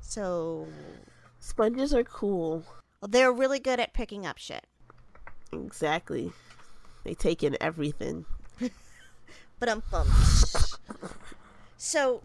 [0.00, 0.66] So
[1.40, 2.64] Sponges are cool.
[3.02, 4.64] they're really good at picking up shit.
[5.52, 6.32] Exactly.
[7.04, 8.24] They take in everything.
[9.60, 9.82] But um,
[11.78, 12.22] so,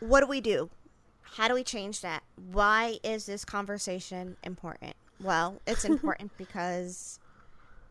[0.00, 0.70] what do we do?
[1.22, 2.22] How do we change that?
[2.52, 4.94] Why is this conversation important?
[5.22, 7.20] Well, it's important because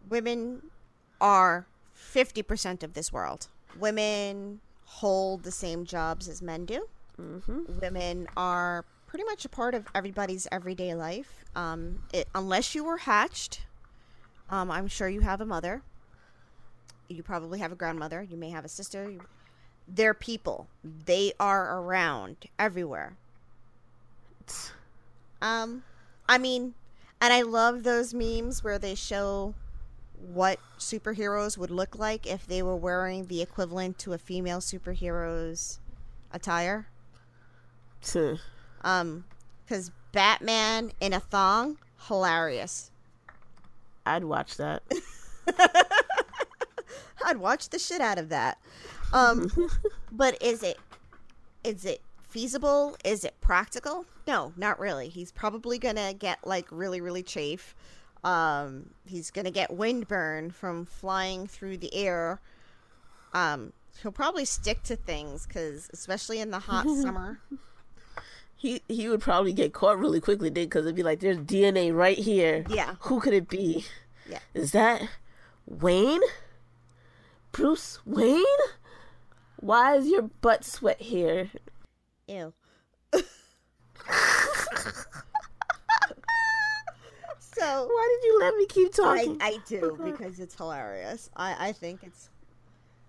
[0.10, 0.62] women
[1.20, 1.66] are
[1.98, 3.48] 50% of this world.
[3.80, 6.88] Women hold the same jobs as men do.
[7.20, 7.80] Mm-hmm.
[7.82, 11.46] Women are pretty much a part of everybody's everyday life.
[11.56, 13.66] Um, it, unless you were hatched,
[14.50, 15.82] um, I'm sure you have a mother.
[17.08, 18.22] You probably have a grandmother.
[18.22, 19.10] You may have a sister.
[19.10, 19.22] You,
[19.88, 20.68] they're people.
[20.84, 23.18] They are around everywhere.
[25.42, 25.84] Um,
[26.28, 26.74] I mean,
[27.22, 29.54] and I love those memes where they show
[30.18, 35.80] what superheroes would look like if they were wearing the equivalent to a female superhero's
[36.32, 36.88] attire.
[38.82, 39.26] Um,
[39.66, 41.78] because Batman in a thong,
[42.08, 42.92] hilarious.
[44.06, 44.84] I'd watch that.
[47.24, 48.60] I'd watch the shit out of that.
[49.14, 49.50] Um,
[50.12, 50.78] but is it
[51.64, 52.98] is it feasible?
[53.06, 54.06] Is it practical?
[54.28, 55.10] No, not really.
[55.10, 57.76] He's probably gonna get like really really chafe.
[58.24, 62.40] Um, he's gonna get windburn from flying through the air.
[63.34, 67.40] Um, he'll probably stick to things because, especially in the hot summer.
[68.56, 71.94] He he would probably get caught really quickly, then, because it'd be like, "There's DNA
[71.94, 72.66] right here.
[72.70, 72.96] Yeah.
[73.02, 73.86] Who could it be?
[74.30, 74.40] Yeah.
[74.54, 75.02] Is that
[75.66, 76.22] Wayne?
[77.54, 78.44] Bruce Wayne?
[79.58, 81.52] Why is your butt sweat here?
[82.28, 82.52] Ew.
[83.14, 83.22] so
[87.60, 89.38] Why did you let me keep I, talking?
[89.40, 91.30] I do because it's hilarious.
[91.36, 92.30] I, I think it's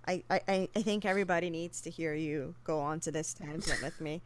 [0.06, 3.98] I, I, I think everybody needs to hear you go on to this tangent with
[4.00, 4.20] me.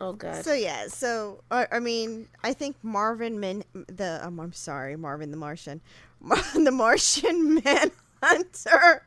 [0.00, 0.44] oh God.
[0.44, 5.30] So yeah, so I, I mean, I think Marvin Min the um, I'm sorry, Marvin
[5.30, 5.80] the Martian,
[6.20, 9.04] Mar- the Martian Manhunter.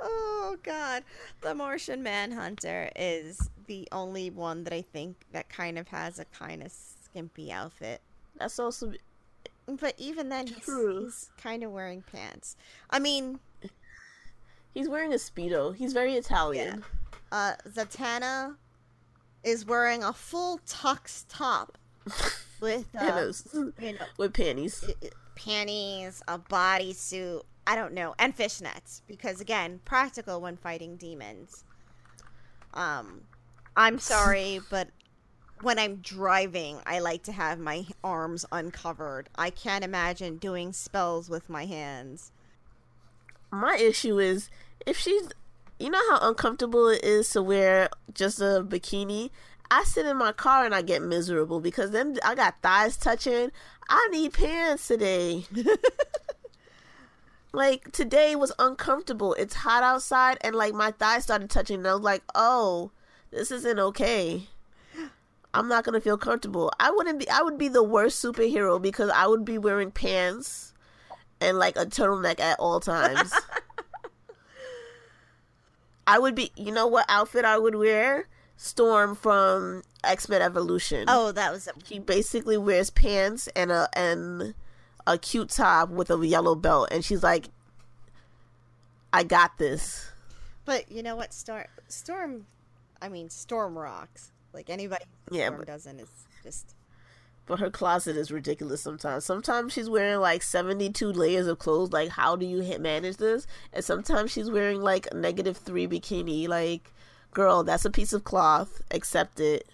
[0.00, 1.04] Oh God,
[1.40, 6.24] the Martian Manhunter is the only one that I think that kind of has a
[6.26, 8.00] kind of skimpy outfit.
[8.36, 8.92] That's also
[9.66, 12.56] But even then, he's, he's kind of wearing pants.
[12.90, 13.38] I mean,
[14.74, 15.74] He's wearing a speedo.
[15.74, 16.84] He's very Italian.
[17.30, 18.56] Uh, Zatanna
[19.44, 21.78] is wearing a full tux top
[22.60, 23.30] with uh,
[23.80, 24.84] you know, with panties.
[25.36, 27.42] panties, a bodysuit.
[27.66, 31.64] I don't know, and fishnets because again, practical when fighting demons.
[32.74, 33.22] Um,
[33.76, 34.88] I'm sorry, but
[35.62, 39.28] when I'm driving, I like to have my arms uncovered.
[39.36, 42.32] I can't imagine doing spells with my hands.
[43.50, 44.50] My issue is
[44.84, 45.28] if she's,
[45.78, 49.30] you know how uncomfortable it is to wear just a bikini.
[49.70, 53.50] I sit in my car and I get miserable because then I got thighs touching.
[53.88, 55.46] I need pants today.
[57.54, 59.34] like today was uncomfortable.
[59.34, 62.90] It's hot outside and like my thighs started touching and I was like, "Oh,
[63.30, 64.48] this isn't okay."
[65.54, 66.72] I'm not going to feel comfortable.
[66.80, 70.72] I wouldn't be I would be the worst superhero because I would be wearing pants
[71.40, 73.32] and like a turtleneck at all times.
[76.06, 78.28] I would be, you know what outfit I would wear?
[78.56, 81.06] Storm from X Men Evolution.
[81.08, 84.54] Oh, that was a She basically wears pants and a and
[85.06, 87.46] a cute top with a yellow belt, and she's like,
[89.12, 90.10] "I got this."
[90.64, 91.64] But you know what, Storm?
[91.88, 92.46] Storm,
[93.02, 94.32] I mean, Storm rocks.
[94.52, 96.08] Like anybody, Yeah, Storm but- doesn't is
[96.42, 96.74] just.
[97.46, 99.26] But her closet is ridiculous sometimes.
[99.26, 101.92] Sometimes she's wearing like 72 layers of clothes.
[101.92, 103.46] Like, how do you manage this?
[103.70, 106.48] And sometimes she's wearing like a negative three bikini.
[106.48, 106.90] Like,
[107.34, 108.80] girl, that's a piece of cloth.
[108.90, 109.68] Accept it.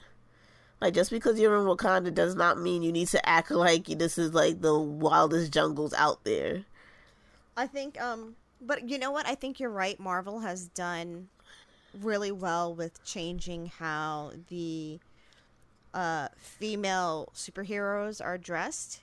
[0.80, 4.16] Like, just because you're in Wakanda does not mean you need to act like this
[4.16, 6.64] is like the wildest jungles out there.
[7.56, 9.26] I think, um, but you know what?
[9.26, 10.00] I think you're right.
[10.00, 11.28] Marvel has done
[12.00, 15.00] really well with changing how the
[15.92, 19.00] uh, female superheroes are dressed,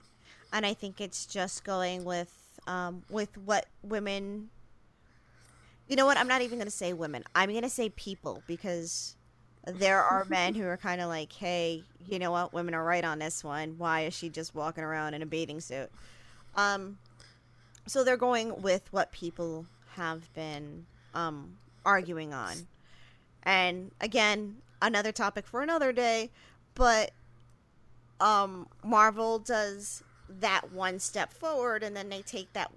[0.52, 2.34] and I think it's just going with
[2.66, 4.50] um, with what women.
[5.88, 6.18] You know what?
[6.18, 7.24] I'm not even going to say women.
[7.36, 9.17] I'm going to say people because
[9.68, 12.54] there are men who are kind of like, "Hey, you know what?
[12.54, 13.76] Women are right on this one.
[13.78, 15.90] Why is she just walking around in a bathing suit?"
[16.56, 16.98] Um,
[17.86, 19.66] so they're going with what people
[19.96, 22.68] have been um, arguing on.
[23.44, 26.30] And again, another topic for another day,
[26.76, 27.12] but
[28.20, 30.04] um, Marvel does
[30.40, 32.72] that one step forward and then they take that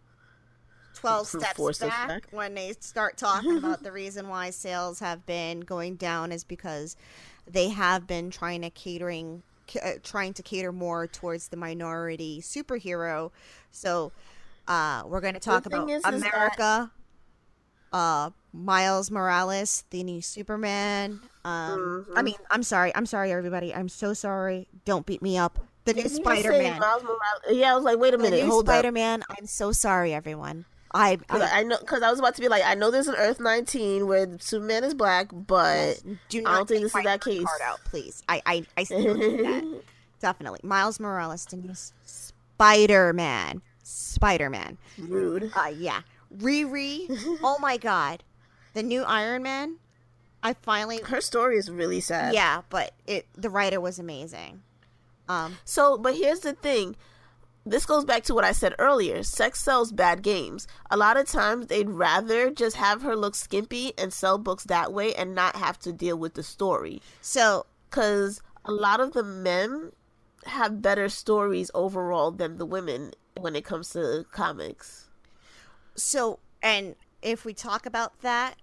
[1.01, 2.26] 12 steps Four steps back, back.
[2.30, 6.96] when they start talking about the reason why sales have been going down is because
[7.51, 9.42] they have been trying to catering
[9.82, 13.30] uh, trying to cater more towards the minority superhero.
[13.70, 14.11] So
[14.66, 16.90] uh, we're going to talk about is- is that- America,
[17.92, 21.20] uh, Miles Morales, the new Superman.
[21.44, 22.24] Um, I Mhm.
[22.24, 22.94] mean, I'm sorry.
[22.96, 23.72] I'm sorry, everybody.
[23.74, 24.66] I'm so sorry.
[24.84, 25.59] Don't beat me up.
[25.84, 26.80] The new Spider Man.
[27.48, 29.22] Yeah, I was like, wait a The minute, new hold Spider Man.
[29.38, 30.64] I'm so sorry, everyone.
[30.93, 33.14] I, I I know, because I was about to be like, I know there's an
[33.16, 37.20] Earth 19 where Superman is black, but do I not don't think this is that
[37.20, 37.45] case.
[37.45, 38.22] card out, please.
[38.28, 39.82] I, I, I still do that.
[40.20, 40.61] Definitely.
[40.62, 41.72] Miles Morales, new
[42.05, 43.62] Spider Man.
[43.82, 44.78] Spider Man.
[44.99, 45.53] rude.
[45.55, 46.03] Uh, yeah.
[46.36, 47.07] Riri.
[47.43, 48.22] oh my God.
[48.74, 49.76] The new Iron Man.
[50.43, 51.01] I finally.
[51.03, 52.34] Her story is really sad.
[52.34, 53.26] Yeah, but it.
[53.36, 54.62] The writer was amazing.
[55.28, 55.59] Um.
[55.64, 56.97] So, but here's the thing.
[57.66, 59.22] This goes back to what I said earlier.
[59.22, 60.66] Sex sells bad games.
[60.90, 64.92] A lot of times they'd rather just have her look skimpy and sell books that
[64.92, 67.02] way and not have to deal with the story.
[67.20, 69.92] So Because a lot of the men
[70.46, 75.08] have better stories overall than the women when it comes to comics.
[75.94, 78.54] so and if we talk about that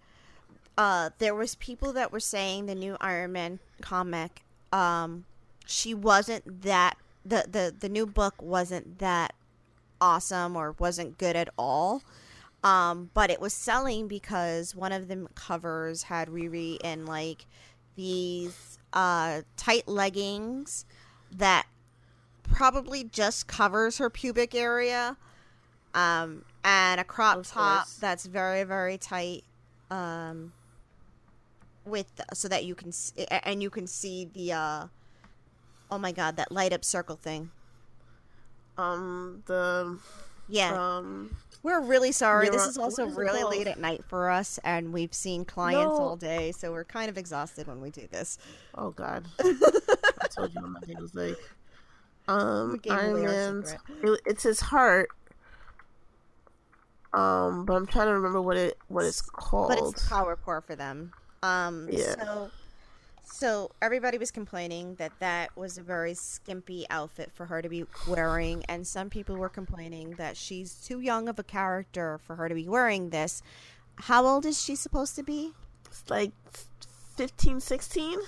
[0.77, 5.25] uh there was people that were saying the new iron man comic um
[5.65, 6.97] she wasn't that
[7.27, 9.33] the the the new book wasn't that
[9.99, 12.03] awesome or wasn't good at all
[12.63, 17.45] um but it was selling because one of the covers had Riri in like
[17.95, 20.85] these uh tight leggings
[21.35, 21.65] that
[22.43, 25.17] probably just covers her pubic area
[25.93, 27.95] um, and a crop Of top course.
[27.97, 29.43] that's very very tight
[29.89, 30.53] um,
[31.85, 34.87] with so that you can s- a- and you can see the uh,
[35.91, 37.49] oh my god that light up circle thing
[38.77, 39.97] Um, the
[40.47, 44.59] yeah um, we're really sorry this is also is really late at night for us
[44.63, 46.03] and we've seen clients No.
[46.03, 48.37] all day so we're kind of exhausted when we do this
[48.75, 51.37] oh god, I told you what my day was like.
[52.29, 53.73] Um, Iron away Man's.
[54.03, 55.07] It, it's his heart.
[57.13, 59.69] Um, but I'm trying to remember what it what it's called.
[59.69, 61.13] but it's the power core for them.
[61.41, 62.15] Um, Yeah.
[62.21, 62.51] So,
[63.27, 67.85] so everybody was complaining that that was a very skimpy outfit for her to be
[68.07, 72.49] wearing, and some people were complaining that she's too young of a character for her
[72.49, 73.41] to be wearing this.
[74.01, 75.53] how old is she supposed to be?
[75.85, 76.31] It's like
[77.17, 78.19] 15, 16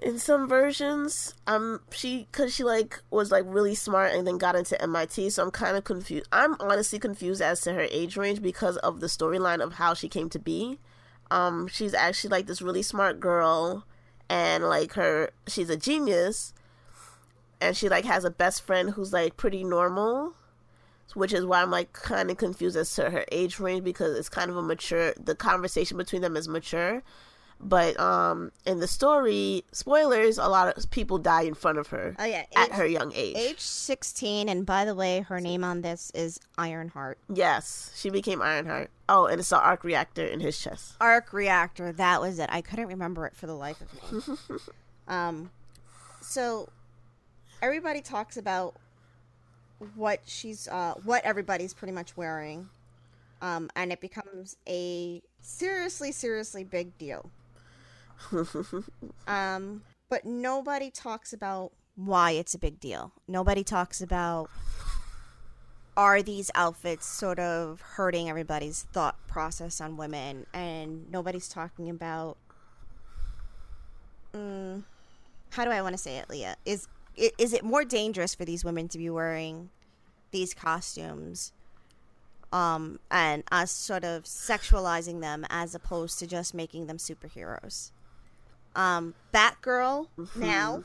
[0.00, 1.34] in some versions.
[1.46, 5.30] Um, she because she like was like really smart and then got into MIT.
[5.30, 6.28] So I'm kind of confused.
[6.32, 10.08] I'm honestly confused as to her age range because of the storyline of how she
[10.08, 10.78] came to be.
[11.30, 13.86] Um, she's actually like this really smart girl,
[14.32, 16.54] and like her, she's a genius,
[17.60, 20.34] and she like has a best friend who's like pretty normal
[21.14, 24.30] which is why I'm like kind of confused as to her age range because it's
[24.30, 25.12] kind of a mature.
[25.22, 27.02] The conversation between them is mature,
[27.62, 32.16] but um, in the story, spoilers, a lot of people die in front of her.
[32.18, 34.48] Oh yeah, at her young age, age sixteen.
[34.48, 37.18] And by the way, her name on this is Ironheart.
[37.32, 38.90] Yes, she became Ironheart.
[39.08, 40.94] Oh, and it's the arc reactor in his chest.
[41.00, 41.92] Arc reactor.
[41.92, 42.48] That was it.
[42.52, 44.58] I couldn't remember it for the life of me.
[45.08, 45.50] um,
[46.20, 46.68] so
[47.60, 48.74] everybody talks about
[49.94, 52.68] what she's uh, what everybody's pretty much wearing,
[53.40, 57.30] um, and it becomes a seriously, seriously big deal.
[59.26, 63.12] um, but nobody talks about why it's a big deal.
[63.28, 64.50] Nobody talks about
[65.96, 72.38] are these outfits sort of hurting everybody's thought process on women, and nobody's talking about.
[74.34, 74.82] Mm,
[75.50, 76.56] how do I want to say it, Leah?
[76.64, 79.68] Is is it more dangerous for these women to be wearing
[80.30, 81.52] these costumes
[82.52, 87.90] um, and us sort of sexualizing them as opposed to just making them superheroes.
[88.74, 90.40] Um, Batgirl mm-hmm.
[90.40, 90.84] now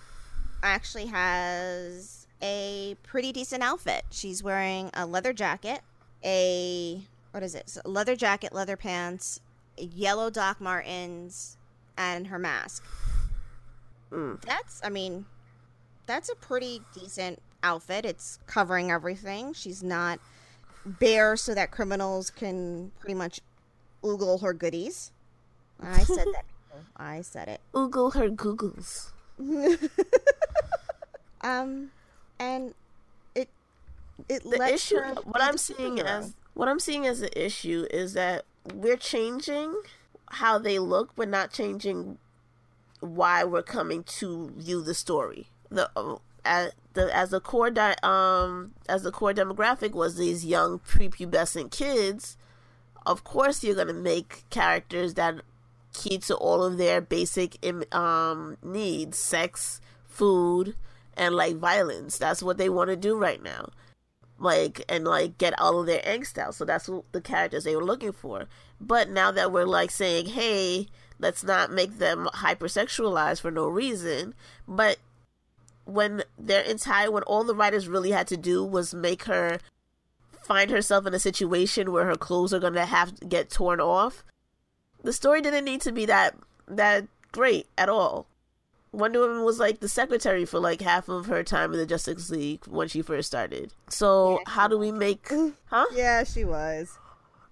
[0.64, 4.04] actually has a pretty decent outfit.
[4.12, 5.82] She's wearing a leather jacket,
[6.24, 7.70] a what is it?
[7.70, 9.42] So leather jacket, leather pants,
[9.78, 11.58] yellow Doc Martens,
[11.98, 12.84] and her mask.
[14.12, 14.42] Mm.
[14.42, 15.26] That's, I mean,
[16.06, 18.06] that's a pretty decent outfit.
[18.06, 19.54] It's covering everything.
[19.54, 20.20] She's not
[20.86, 23.42] bare so that criminals can pretty much
[24.04, 25.12] oogle her goodies.
[25.82, 26.46] I said that.
[26.96, 27.62] I said it.
[27.74, 29.12] Oogle her googles.
[31.42, 31.92] um,
[32.40, 32.74] and
[33.36, 33.50] it
[34.30, 35.00] it the issue.
[35.24, 39.82] What I'm seeing as what I'm seeing as an issue is that we're changing
[40.30, 42.18] how they look, but not changing
[43.00, 46.16] why we're coming to view the story the uh,
[46.46, 51.72] as the as a core di- um as the core demographic was these young prepubescent
[51.72, 52.38] kids,
[53.06, 55.36] of course you're gonna make characters that
[55.98, 57.58] key to all of their basic
[57.94, 60.76] um needs, sex, food,
[61.16, 62.18] and like violence.
[62.18, 63.70] That's what they want to do right now.
[64.40, 66.56] Like and like get all of their angst out.
[66.56, 68.46] So that's what the characters they were looking for.
[68.80, 70.88] But now that we're like saying, hey,
[71.20, 74.36] let's not make them hypersexualized for no reason,
[74.68, 74.98] but
[75.86, 79.58] when their entire when all the writers really had to do was make her
[80.44, 84.24] find herself in a situation where her clothes are gonna have to get torn off.
[85.04, 86.36] The story didn't need to be that
[86.68, 88.28] that great at all.
[88.92, 92.30] Wonder Woman was like the secretary for like half of her time in the Justice
[92.30, 93.74] League when she first started.
[93.90, 95.32] So yeah, how do we make
[95.66, 95.86] huh?
[95.94, 96.98] Yeah, she was.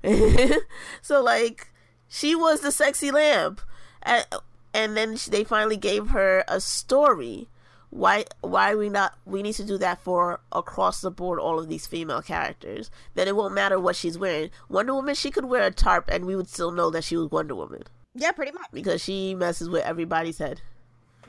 [1.02, 1.72] so like
[2.08, 3.62] she was the sexy lamp.
[4.02, 4.26] And,
[4.74, 7.50] and then they finally gave her a story
[7.96, 11.58] why why are we not we need to do that for across the board all
[11.58, 12.92] of these female characters.
[13.14, 14.50] Then it won't matter what she's wearing.
[14.68, 17.32] Wonder woman she could wear a tarp and we would still know that she was
[17.32, 17.84] wonder woman.
[18.14, 18.68] Yeah pretty much.
[18.74, 20.62] Because she messes with everybody's head.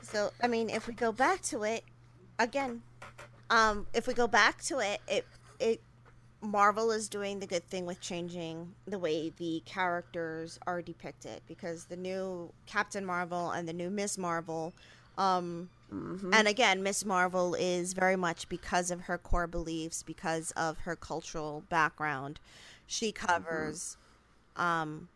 [0.01, 1.85] So i mean if we go back to it
[2.37, 2.81] again
[3.49, 5.25] um if we go back to it it
[5.61, 5.81] it
[6.41, 11.85] marvel is doing the good thing with changing the way the characters are depicted because
[11.85, 14.73] the new captain marvel and the new miss marvel
[15.17, 16.33] um Mm-hmm.
[16.33, 20.95] And again, Miss Marvel is very much because of her core beliefs, because of her
[20.95, 22.39] cultural background.
[22.85, 23.97] She covers
[24.57, 24.61] mm-hmm.
[24.61, 25.09] um,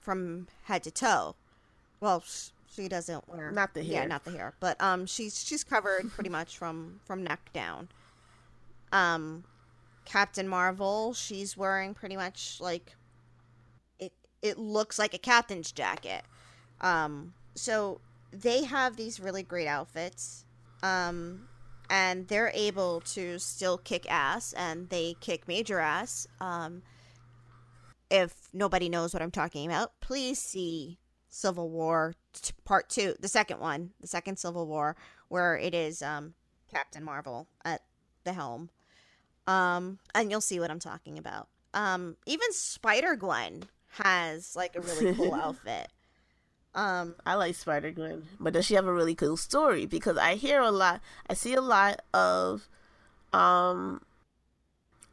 [0.00, 1.34] from head to toe.
[2.00, 2.22] Well,
[2.72, 4.02] she doesn't wear not the hair.
[4.02, 7.88] Yeah, not the hair, but um, she's she's covered pretty much from from neck down.
[8.92, 9.44] Um,
[10.04, 12.94] Captain Marvel, she's wearing pretty much like
[13.98, 14.12] it.
[14.42, 16.22] It looks like a captain's jacket.
[16.80, 18.00] Um, so
[18.32, 20.44] they have these really great outfits.
[20.82, 21.48] Um,
[21.88, 26.26] and they're able to still kick ass and they kick major ass.
[26.40, 26.82] Um,
[28.10, 30.98] if nobody knows what I'm talking about, please see
[31.28, 34.96] Civil War t- Part 2, the second one, the second Civil War,
[35.28, 36.34] where it is um,
[36.70, 37.82] Captain Marvel at
[38.24, 38.70] the helm.
[39.46, 41.48] Um, and you'll see what I'm talking about.
[41.74, 45.88] Um, even Spider Gwen has like a really cool outfit.
[46.76, 49.86] Um, I like Spider Gwen, but does she have a really cool story?
[49.86, 52.68] Because I hear a lot, I see a lot of,
[53.32, 54.02] um,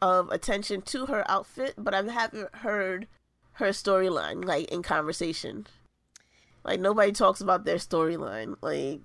[0.01, 3.07] of attention to her outfit, but I haven't heard
[3.53, 5.65] her storyline like in conversation.
[6.65, 8.55] Like nobody talks about their storyline.
[8.61, 8.99] Like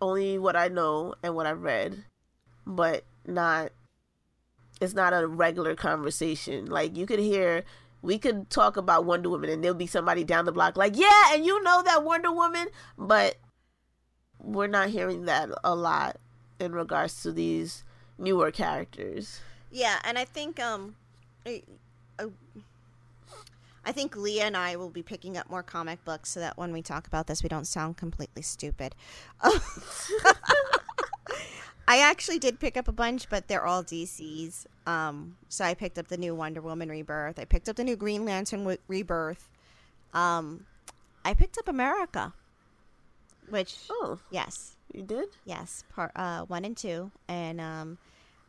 [0.00, 2.04] only what I know and what I've read,
[2.66, 3.72] but not.
[4.80, 6.66] It's not a regular conversation.
[6.66, 7.62] Like you could hear,
[8.02, 11.32] we could talk about Wonder Woman, and there'll be somebody down the block like, "Yeah,
[11.32, 13.36] and you know that Wonder Woman," but
[14.38, 16.16] we're not hearing that a lot
[16.58, 17.84] in regards to these
[18.18, 19.40] newer characters.
[19.70, 20.96] Yeah, and I think um,
[21.46, 21.62] I,
[22.18, 22.26] I,
[23.84, 26.72] I think Leah and I will be picking up more comic books so that when
[26.72, 28.94] we talk about this, we don't sound completely stupid.
[31.86, 34.66] I actually did pick up a bunch, but they're all DCs.
[34.86, 37.38] Um, so I picked up the new Wonder Woman Rebirth.
[37.38, 39.48] I picked up the new Green Lantern w- Rebirth.
[40.14, 40.66] Um,
[41.24, 42.32] I picked up America,
[43.48, 45.28] which Oh, yes, you did?
[45.44, 47.98] Yes, part uh, one and two, and um,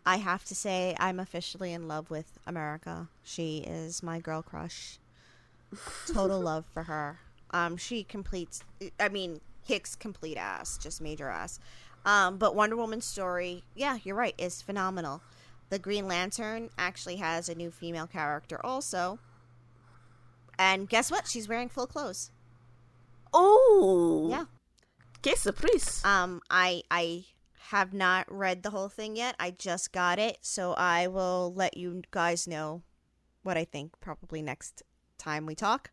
[0.06, 3.08] I have to say I'm officially in love with America.
[3.24, 5.00] She is my girl crush.
[6.08, 7.20] Total love for her.
[7.52, 8.64] Um, she completes.
[9.00, 11.60] I mean, kicks complete ass, just major ass.
[12.06, 15.22] Um, but Wonder Woman's story, yeah, you're right, is phenomenal.
[15.70, 19.20] The Green Lantern actually has a new female character also.
[20.60, 21.28] And guess what?
[21.28, 22.32] She's wearing full clothes.
[23.34, 24.46] Oh, Yeah.
[25.22, 26.04] Que surprise!
[26.04, 27.24] Um, I I
[27.70, 29.36] have not read the whole thing yet.
[29.40, 32.84] I just got it, so I will let you guys know
[33.42, 34.84] what I think probably next
[35.18, 35.92] time we talk.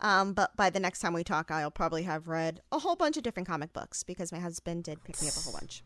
[0.00, 3.16] Um, but by the next time we talk, I'll probably have read a whole bunch
[3.16, 5.82] of different comic books because my husband did pick me up a whole bunch.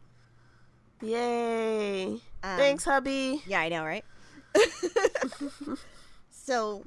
[1.02, 2.06] Yay!
[2.14, 2.20] Um,
[2.56, 3.42] Thanks, hubby.
[3.46, 4.04] Yeah, I know, right?
[6.30, 6.84] so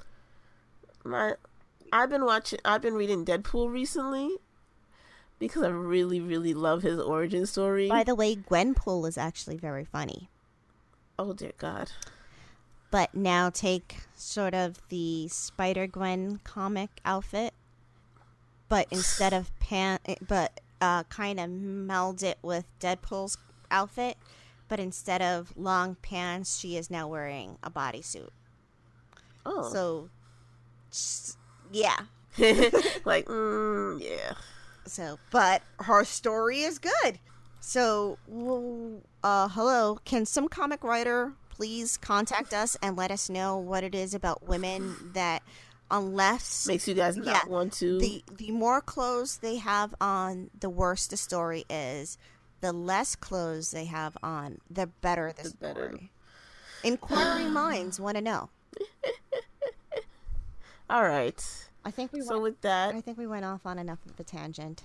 [1.05, 1.33] My,
[1.93, 2.59] I've been watching.
[2.65, 4.29] I've been reading Deadpool recently
[5.39, 7.87] because I really, really love his origin story.
[7.87, 10.29] by the way, Gwenpool is actually very funny.
[11.17, 11.91] oh dear God!
[12.91, 17.53] But now take sort of the Spider Gwen comic outfit,
[18.69, 23.37] but instead of pant, but uh, kind of meld it with Deadpool's
[23.69, 24.17] outfit,
[24.67, 28.29] but instead of long pants, she is now wearing a bodysuit.
[29.45, 30.09] Oh, So,
[30.91, 31.37] s-
[31.71, 31.97] yeah.
[33.05, 34.33] like, mm, yeah.
[34.85, 37.19] So, but her story is good.
[37.59, 38.17] So,
[39.23, 43.93] uh, hello, can some comic writer please contact us and let us know what it
[43.93, 45.43] is about women that,
[45.91, 47.99] unless Makes you guys not Yeah, want to.
[47.99, 52.17] the the more clothes they have on, the worse the story is.
[52.61, 55.73] The less clothes they have on, the better the, The story.
[55.73, 55.99] better.
[56.83, 58.49] Inquiring minds want to know.
[60.89, 61.45] All right.
[61.85, 64.19] I think we So went, with that, I think we went off on enough of
[64.19, 64.81] a tangent.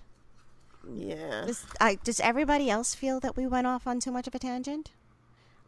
[0.94, 1.44] yeah.
[1.46, 4.38] Does, I, does everybody else feel that we went off on too much of a
[4.38, 4.90] tangent?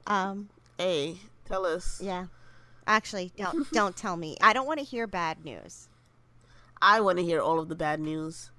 [0.06, 0.48] Um,
[0.78, 2.00] Hey, tell us.
[2.02, 2.26] yeah.
[2.86, 4.36] Actually, don't don't tell me.
[4.40, 5.88] I don't want to hear bad news.
[6.80, 8.50] I want to hear all of the bad news.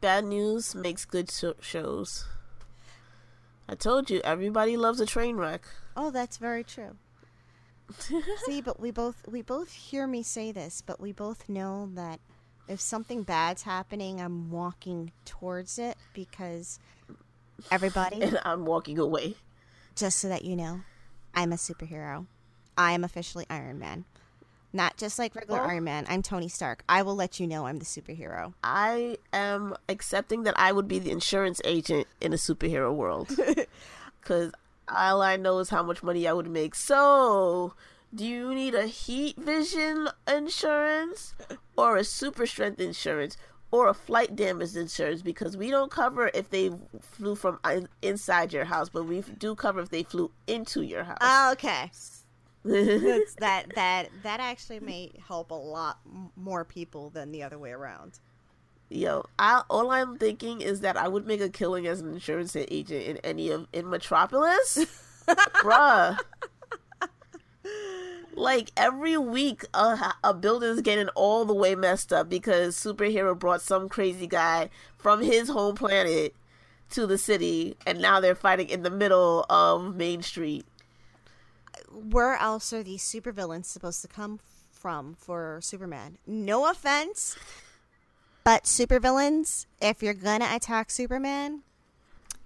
[0.00, 2.24] Bad news makes good sho shows.
[3.68, 5.66] I told you, everybody loves a train wreck.
[5.96, 6.96] Oh, that's very true.
[8.46, 12.20] See, but we both we both hear me say this, but we both know that
[12.68, 16.78] if something bad's happening, I'm walking towards it because
[17.70, 19.34] everybody, and I'm walking away.
[19.96, 20.80] just so that you know,
[21.34, 22.26] I'm a superhero.
[22.76, 24.04] I am officially Iron Man.
[24.72, 25.64] Not just like regular Oh.
[25.68, 26.04] Iron Man.
[26.08, 26.82] I'm Tony Stark.
[26.88, 28.52] I will let you know I'm the superhero.
[28.62, 33.30] I am accepting that I would be the insurance agent in a superhero world.
[34.20, 34.52] Because
[34.88, 36.74] all I know is how much money I would make.
[36.74, 37.72] So,
[38.14, 41.34] do you need a heat vision insurance
[41.76, 43.38] or a super strength insurance
[43.70, 45.22] or a flight damage insurance?
[45.22, 47.58] Because we don't cover if they flew from
[48.02, 51.18] inside your house, but we do cover if they flew into your house.
[51.20, 51.90] Oh, okay.
[53.38, 56.00] That that that actually may help a lot
[56.36, 58.18] more people than the other way around.
[58.90, 62.56] Yo, I, all I'm thinking is that I would make a killing as an insurance
[62.56, 64.86] agent in any of in Metropolis,
[65.26, 66.18] bruh.
[68.38, 73.62] Like every week, a, a building's getting all the way messed up because superhero brought
[73.62, 76.36] some crazy guy from his home planet
[76.90, 80.64] to the city, and now they're fighting in the middle of Main Street.
[81.90, 84.38] Where else are these supervillains supposed to come
[84.70, 86.18] from for Superman?
[86.24, 87.36] No offense,
[88.44, 91.62] but supervillains, if you're gonna attack Superman,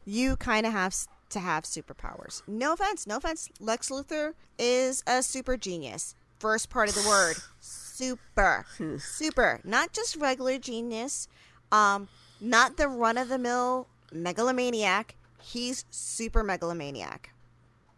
[0.06, 0.94] you kind of have
[1.32, 2.42] to have superpowers.
[2.46, 3.48] No offense, no offense.
[3.60, 6.14] Lex Luthor is a super genius.
[6.38, 8.66] First part of the word, super,
[8.98, 9.60] super.
[9.64, 11.28] Not just regular genius.
[11.70, 12.08] Um,
[12.40, 15.16] not the run of the mill megalomaniac.
[15.40, 17.32] He's super megalomaniac.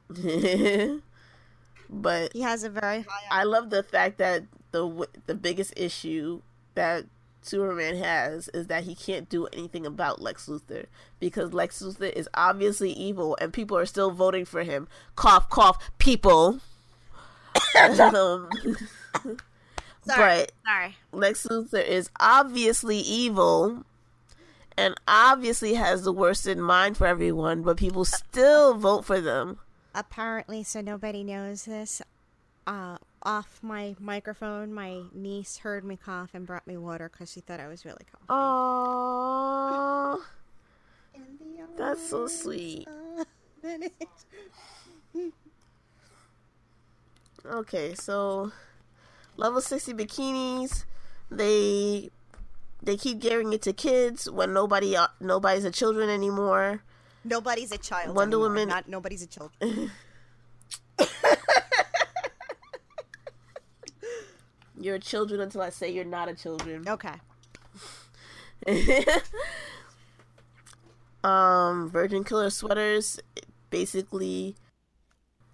[1.91, 3.25] but He has a very high.
[3.31, 6.43] I love the fact that the the biggest issue
[6.75, 7.07] that
[7.47, 10.87] Superman has is that he can't do anything about Lex Luthor
[11.21, 14.89] because Lex Luthor is obviously evil and people are still voting for him.
[15.17, 16.61] Cough, cough, people.
[17.79, 18.49] um,
[19.21, 19.37] Sorry.
[20.07, 20.97] but Sorry.
[21.13, 23.85] Lex Luthor is obviously evil
[24.77, 29.59] and obviously has the worst in mind for everyone, but people still vote for them.
[29.95, 32.03] Apparently, so nobody knows this.
[32.67, 37.41] Uh, off my microphone, my niece heard me cough and brought me water because she
[37.41, 38.27] thought I was really coughing.
[38.29, 40.25] Oh,
[41.77, 42.87] that's so sweet.
[47.47, 48.53] Okay, so
[49.37, 50.85] level 60 bikinis,
[51.31, 52.11] they
[52.83, 56.83] they keep giving it to kids when nobody uh, nobody's a children anymore.
[57.25, 58.15] Nobody's a child.
[58.17, 58.49] Wonder anymore.
[58.51, 59.51] Woman- Not nobody's a child.
[64.85, 66.87] You're a children until I say you're not a children.
[66.87, 67.15] Okay.
[71.25, 73.19] um, Virgin Killer sweaters
[73.71, 74.57] basically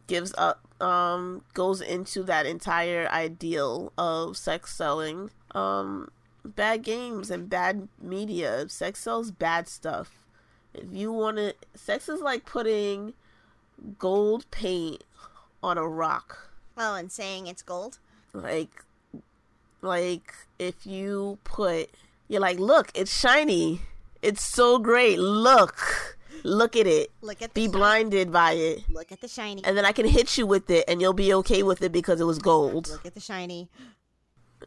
[0.08, 6.10] gives up um goes into that entire ideal of sex selling um
[6.44, 10.26] bad games and bad media sex sells bad stuff
[10.74, 13.14] if you want to sex is like putting
[14.00, 15.04] gold paint
[15.62, 17.98] on a rock Oh, and saying it's gold.
[18.34, 18.84] like
[19.82, 21.90] like if you put
[22.28, 23.80] you're like look it's shiny
[24.22, 27.72] it's so great look look at it Look at the be shiny.
[27.72, 29.64] blinded by it Look at the shiny.
[29.64, 32.20] and then i can hit you with it and you'll be okay with it because
[32.20, 33.68] it was gold Look at the shiny.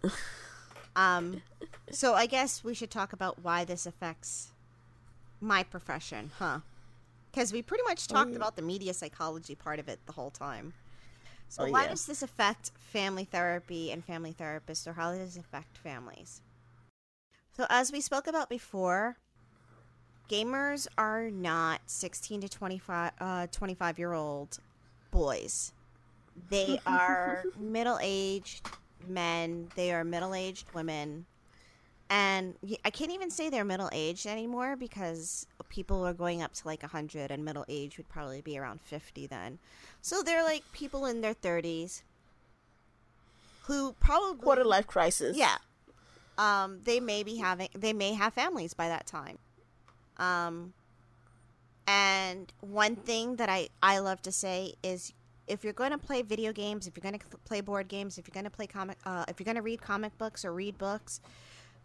[0.95, 1.41] um,
[1.91, 4.49] so I guess we should talk about why this affects
[5.39, 6.59] my profession, huh?
[7.32, 8.38] Because we pretty much talked yeah.
[8.38, 10.74] about the media psychology part of it the whole time.
[11.54, 11.89] So Oh, why yeah.
[11.89, 16.41] does this affect family therapy and family therapists, or how does this affect families?
[17.51, 19.18] So as we spoke about before,
[20.30, 24.60] gamers are not 16 to 25 uh 25 year old
[25.12, 25.74] boys
[26.49, 28.72] they are middle-aged
[29.08, 31.26] men they are middle-aged women
[32.14, 32.53] and
[32.86, 37.32] I can't even say they're middle-aged anymore because people are going up to like 100
[37.32, 39.57] and middle age would probably be around 50 then
[39.99, 42.03] so they're like people in their 30s
[43.64, 45.57] who probably quarter life crisis yeah.
[46.36, 49.38] Um, they may be having they may have families by that time.
[50.18, 50.74] Um
[51.88, 55.14] and one thing that I I love to say is
[55.47, 58.28] if you're going to play video games, if you're going to play board games, if
[58.28, 60.78] you're going to play comic uh, if you're going to read comic books or read
[60.78, 61.22] books,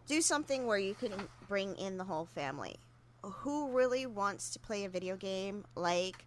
[0.09, 1.13] do something where you can
[1.47, 2.75] bring in the whole family.
[3.21, 6.25] Who really wants to play a video game like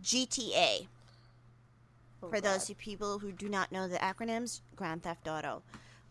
[0.00, 0.86] GTA?
[2.22, 5.62] Oh, For those people who do not know the acronyms, Grand Theft Auto.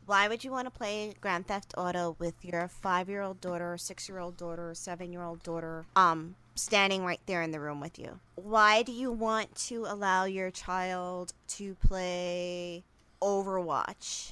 [0.06, 4.74] Why would you want to play Grand Theft Auto with your five-year-old daughter, six-year-old daughter,
[4.74, 8.20] seven-year-old daughter, um, standing right there in the room with you?
[8.36, 12.86] Why do you want to allow your child to play
[13.22, 14.32] Overwatch?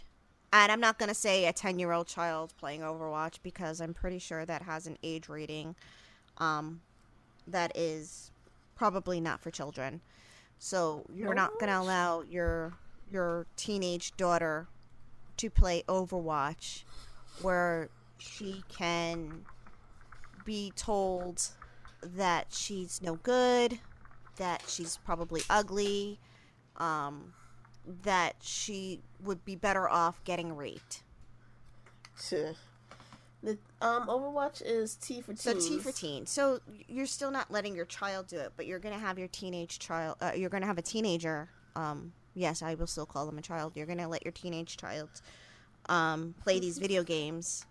[0.55, 4.45] And I'm not going to say a 10-year-old child playing Overwatch because I'm pretty sure
[4.45, 5.75] that has an age rating
[6.37, 6.79] um,
[7.45, 8.31] that is
[8.73, 9.99] probably not for children.
[10.57, 12.71] So you're not going to allow your
[13.11, 14.67] your teenage daughter
[15.37, 16.83] to play Overwatch
[17.41, 19.43] where she can
[20.45, 21.49] be told
[22.01, 23.77] that she's no good,
[24.37, 26.17] that she's probably ugly,
[26.77, 27.33] um,
[28.03, 31.03] that she would be better off getting raped.
[32.19, 32.53] Sure.
[33.43, 35.53] The um Overwatch is T for So.
[35.53, 36.25] T for teen.
[36.25, 39.79] So you're still not letting your child do it, but you're gonna have your teenage
[39.79, 40.17] child.
[40.21, 41.49] Uh, you're gonna have a teenager.
[41.75, 43.73] Um, yes, I will still call them a child.
[43.75, 45.09] You're gonna let your teenage child
[45.87, 47.65] um, play these video games.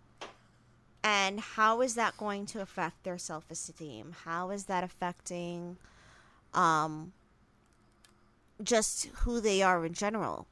[1.02, 4.14] And how is that going to affect their self esteem?
[4.24, 5.76] How is that affecting
[6.54, 7.12] um,
[8.62, 10.46] just who they are in general?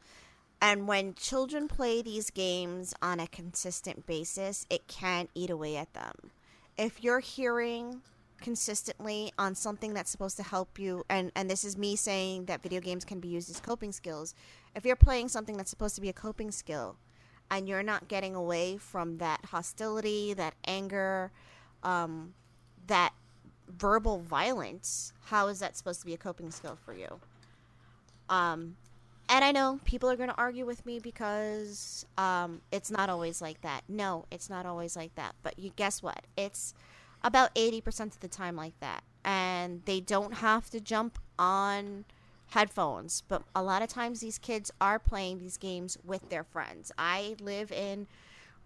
[0.61, 5.93] And when children play these games on a consistent basis, it can eat away at
[5.93, 6.31] them.
[6.79, 8.03] If you're hearing
[8.41, 12.63] consistently on something that's supposed to help you, and, and this is me saying that
[12.63, 14.35] video games can be used as coping skills,
[14.77, 16.97] if you're playing something that's supposed to be a coping skill
[17.51, 21.33] and you're not getting away from that hostility, that anger,
[21.83, 22.35] um,
[22.87, 23.13] that
[23.69, 27.21] verbal violence, how is that supposed to be a coping skill for you?
[28.29, 28.77] Um,
[29.29, 33.41] and I know people are going to argue with me because um, it's not always
[33.41, 33.83] like that.
[33.89, 35.35] No, it's not always like that.
[35.43, 36.27] But you guess what?
[36.37, 36.75] It's
[37.23, 39.03] about 80% of the time like that.
[39.25, 42.05] And they don't have to jump on
[42.49, 43.23] headphones.
[43.27, 46.93] But a lot of times these kids are playing these games with their friends.
[46.99, 48.07] I live in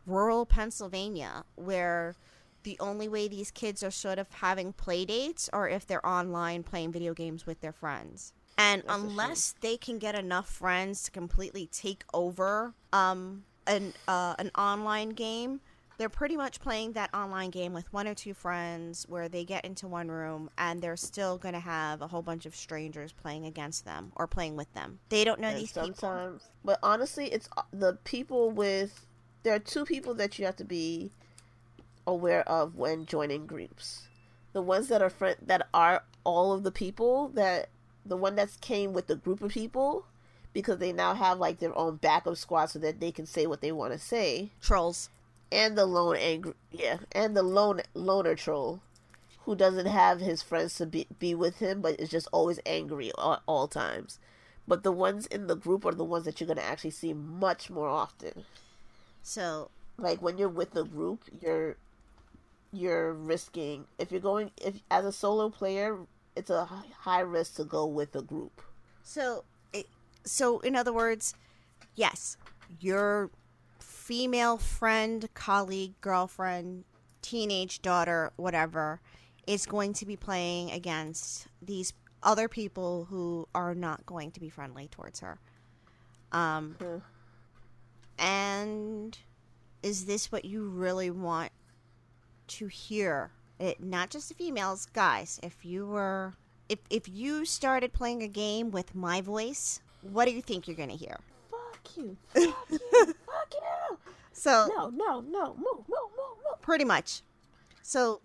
[0.06, 2.14] rural Pennsylvania where
[2.62, 6.64] the only way these kids are sort of having play dates are if they're online
[6.64, 8.32] playing video games with their friends.
[8.58, 14.34] And That's unless they can get enough friends to completely take over um, an uh,
[14.38, 15.60] an online game,
[15.98, 19.64] they're pretty much playing that online game with one or two friends where they get
[19.64, 23.46] into one room and they're still going to have a whole bunch of strangers playing
[23.46, 24.98] against them or playing with them.
[25.08, 26.40] They don't know And these people.
[26.64, 29.06] but honestly, it's uh, the people with.
[29.42, 31.12] There are two people that you have to be
[32.06, 34.08] aware of when joining groups.
[34.52, 37.68] The ones that are friend that are all of the people that
[38.08, 40.06] the one that's came with the group of people
[40.52, 43.60] because they now have like their own backup squad so that they can say what
[43.60, 44.50] they want to say.
[44.60, 45.10] Trolls.
[45.52, 48.80] and the lone angry yeah and the lone loner troll
[49.44, 53.08] who doesn't have his friends to be, be with him but is just always angry
[53.10, 54.18] at all times.
[54.66, 57.12] But the ones in the group are the ones that you're going to actually see
[57.12, 58.44] much more often.
[59.22, 61.76] So like when you're with the group you're
[62.72, 65.98] you're risking if you're going if as a solo player
[66.36, 68.62] it's a high risk to go with a group
[69.02, 69.86] So, it,
[70.24, 71.34] so in other words,
[71.94, 72.36] yes,
[72.80, 73.30] your
[73.78, 76.84] female friend, colleague, girlfriend,
[77.22, 79.00] teenage daughter, whatever,
[79.46, 84.48] is going to be playing against these other people who are not going to be
[84.48, 85.38] friendly towards her.
[86.32, 86.76] Um,
[88.18, 89.16] and
[89.82, 91.52] is this what you really want
[92.48, 93.30] to hear?
[93.58, 95.40] It not just the females, guys.
[95.42, 96.34] If you were,
[96.68, 100.76] if if you started playing a game with my voice, what do you think you're
[100.76, 101.16] gonna hear?
[101.50, 102.78] fuck you fuck you
[103.24, 103.98] fuck you
[104.32, 106.60] So no no no move move move move.
[106.60, 107.22] pretty much.
[107.82, 108.20] So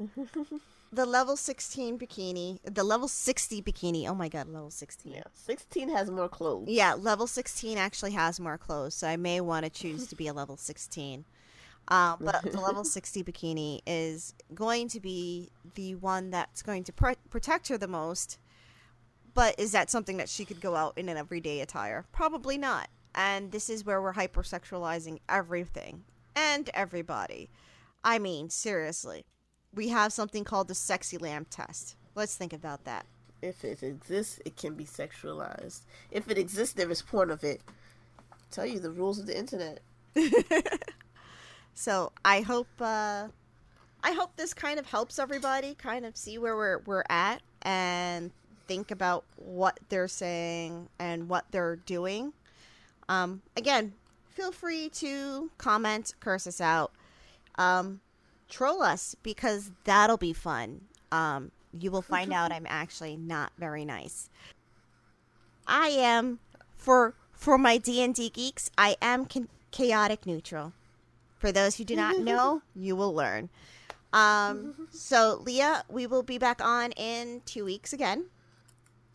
[0.92, 4.08] the level 16 bikini, the level 60 bikini.
[4.10, 5.14] Oh my god, level 16.
[5.14, 6.68] Yeah, 16 has more clothes.
[6.68, 10.28] Yeah, level 16 actually has more clothes, so I may want to choose to be
[10.28, 11.24] a level 16.
[11.92, 16.94] Um, but the level 60 bikini is going to be the one that's going to
[16.94, 18.40] pr- protect her the most.
[19.34, 22.06] But is that something that she could go out in an everyday attire?
[22.14, 22.88] Probably not.
[23.14, 27.50] And this is where we're hypersexualizing everything and everybody.
[28.04, 29.26] I mean, seriously.
[29.74, 31.98] We have something called the sexy lamp test.
[32.16, 33.06] Let's think about that.
[33.42, 35.82] If it exists, it can be sexualized.
[36.10, 37.62] If it exists, there is porn of it.
[38.50, 39.80] Tell you the rules of the internet.
[41.74, 43.28] So I hope uh,
[44.04, 48.32] I hope this kind of helps everybody kind of see where we're we're at and
[48.68, 52.34] think about what they're saying and what they're doing.
[53.10, 53.94] Um, again,
[54.30, 56.92] feel free to comment, curse us out,
[57.56, 58.00] um,
[58.50, 60.82] troll us because that'll be fun.
[61.12, 64.30] Um, you will find out I'm actually not very nice.
[65.68, 66.40] I am
[66.78, 68.72] for for my D and D geeks.
[68.78, 69.28] I am
[69.72, 70.74] chaotic neutral.
[71.42, 73.50] For those who do not know, you will learn.
[74.14, 78.26] Um, so, Leah, we will be back on in two weeks again.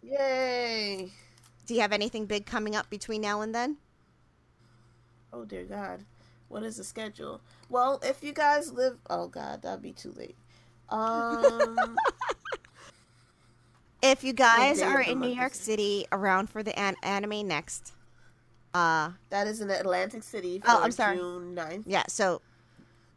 [0.02, 1.10] Yay!
[1.66, 3.76] Do you have anything big coming up between now and then?
[5.32, 6.04] Oh dear God,
[6.48, 7.40] what is the schedule?
[7.68, 10.36] Well, if you guys live, oh God, that'd be too late.
[10.88, 11.96] Um,
[14.02, 15.54] If you guys are in New York?
[15.54, 17.92] City around for the an- anime next,
[18.76, 21.16] uh, that is in Atlantic City for Oh, I'm sorry.
[21.16, 21.84] June 9th.
[21.86, 22.40] yeah, so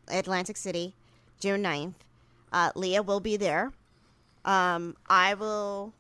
[0.08, 0.96] Atlantic City,
[1.40, 1.94] June 9th.
[2.52, 3.72] Uh, Leah will be there.
[4.46, 5.94] Um, I will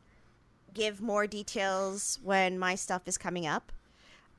[0.74, 3.72] give more details when my stuff is coming up.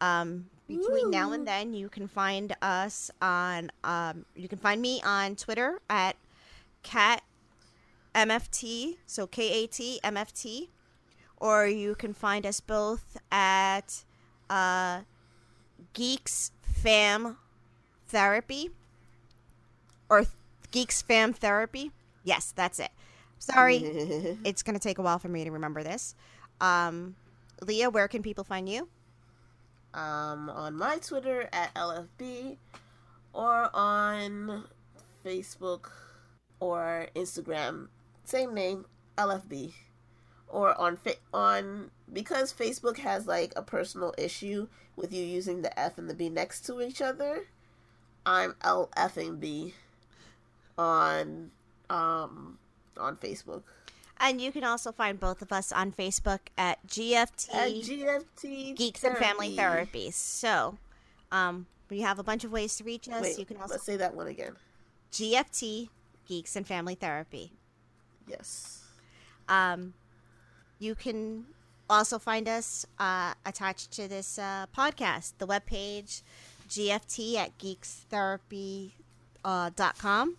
[0.00, 3.70] Um, between now and then, you can find us on.
[3.84, 6.16] Um, you can find me on Twitter at
[6.82, 7.22] cat
[8.14, 8.96] mft.
[9.06, 10.70] So K A T M F T,
[11.36, 14.04] or you can find us both at
[14.50, 15.00] uh,
[15.94, 17.38] Geeks Fam
[18.08, 18.70] Therapy
[20.10, 20.30] or th-
[20.70, 21.90] Geeks Fam Therapy.
[22.24, 22.90] Yes, that's it.
[23.38, 23.76] Sorry,
[24.44, 26.14] it's going to take a while for me to remember this.
[26.60, 27.16] Um,
[27.62, 28.88] Leah, where can people find you?
[29.94, 32.56] um, on my Twitter at LFB
[33.32, 34.64] or on
[35.24, 35.90] Facebook
[36.60, 37.88] or Instagram,
[38.24, 38.84] same name,
[39.18, 39.72] LFB.
[40.50, 40.98] Or on
[41.32, 44.66] on because Facebook has like a personal issue
[44.96, 47.46] with you using the F and the B next to each other.
[48.26, 49.74] I'm LFing B
[50.76, 51.50] on
[51.88, 52.58] um
[52.96, 53.62] on Facebook
[54.18, 59.04] And you can also find both of us on Facebook at GFT at GFT Geeks
[59.04, 60.10] and Family Therapy.
[60.10, 60.76] So,
[61.32, 63.22] um, we have a bunch of ways to reach us.
[63.22, 64.56] Wait, you can also let's say that one again.
[65.12, 65.88] GFT
[66.28, 67.52] Geeks and Family Therapy.
[68.28, 68.84] Yes.
[69.48, 69.94] Um,
[70.80, 71.44] you can
[71.88, 76.22] also find us uh, attached to this uh, podcast, the webpage
[76.68, 78.92] GFT at geekstherapy.com.
[79.42, 80.36] Uh, dot com.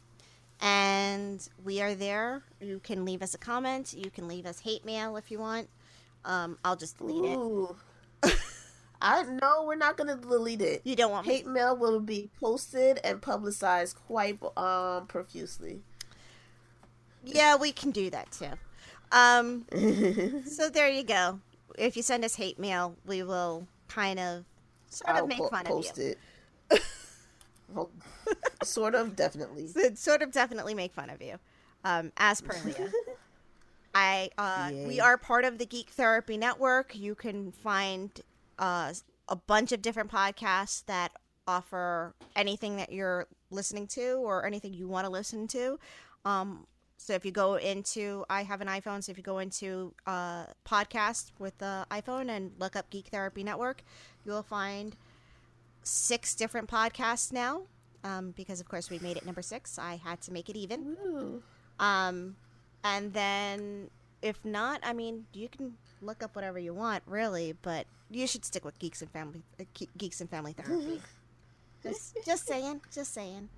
[0.61, 2.43] and we are there.
[2.59, 3.95] You can leave us a comment.
[3.97, 5.69] You can leave us hate mail if you want.
[6.23, 8.35] Um, I'll just delete it.
[9.01, 10.81] I know we're not gonna delete it.
[10.83, 15.81] You don't want me Hate mail will be posted and publicized quite um profusely.
[17.23, 18.51] Yeah, we can do that too.
[19.11, 19.65] Um,
[20.45, 21.39] so there you go.
[21.77, 24.45] If you send us hate mail, we will kind of
[24.89, 26.15] sort of I'll make po- fun of post you.
[26.71, 26.81] it.
[27.73, 27.89] Well,
[28.63, 29.67] sort of, definitely.
[29.73, 31.37] So sort of definitely make fun of you.
[31.85, 32.91] Um, as per Leah.
[33.95, 36.95] I uh, we are part of the Geek Therapy Network.
[36.95, 38.11] You can find
[38.59, 38.93] uh,
[39.27, 41.11] a bunch of different podcasts that
[41.47, 45.79] offer anything that you're listening to or anything you want to listen to.
[46.23, 46.67] Um,
[47.01, 50.45] so if you go into, I have an iPhone, so if you go into uh,
[50.67, 53.81] podcast with the iPhone and look up Geek Therapy Network,
[54.23, 54.95] you will find
[55.81, 57.63] six different podcasts now.
[58.03, 60.95] Um, because of course we made it number six, I had to make it even.
[61.79, 62.35] Um,
[62.83, 63.89] and then
[64.21, 65.73] if not, I mean, you can
[66.03, 69.63] look up whatever you want, really, but you should stick with Geeks and Family uh,
[69.97, 71.01] Geeks and Family Therapy.
[71.83, 73.49] just, just saying, just saying.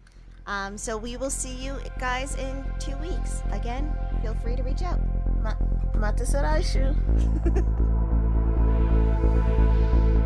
[0.46, 3.42] Um, so we will see you guys in two weeks.
[3.52, 3.92] Again,
[4.22, 5.00] feel free to reach out.
[5.42, 5.56] Ma-
[6.26, 6.94] Saraishu.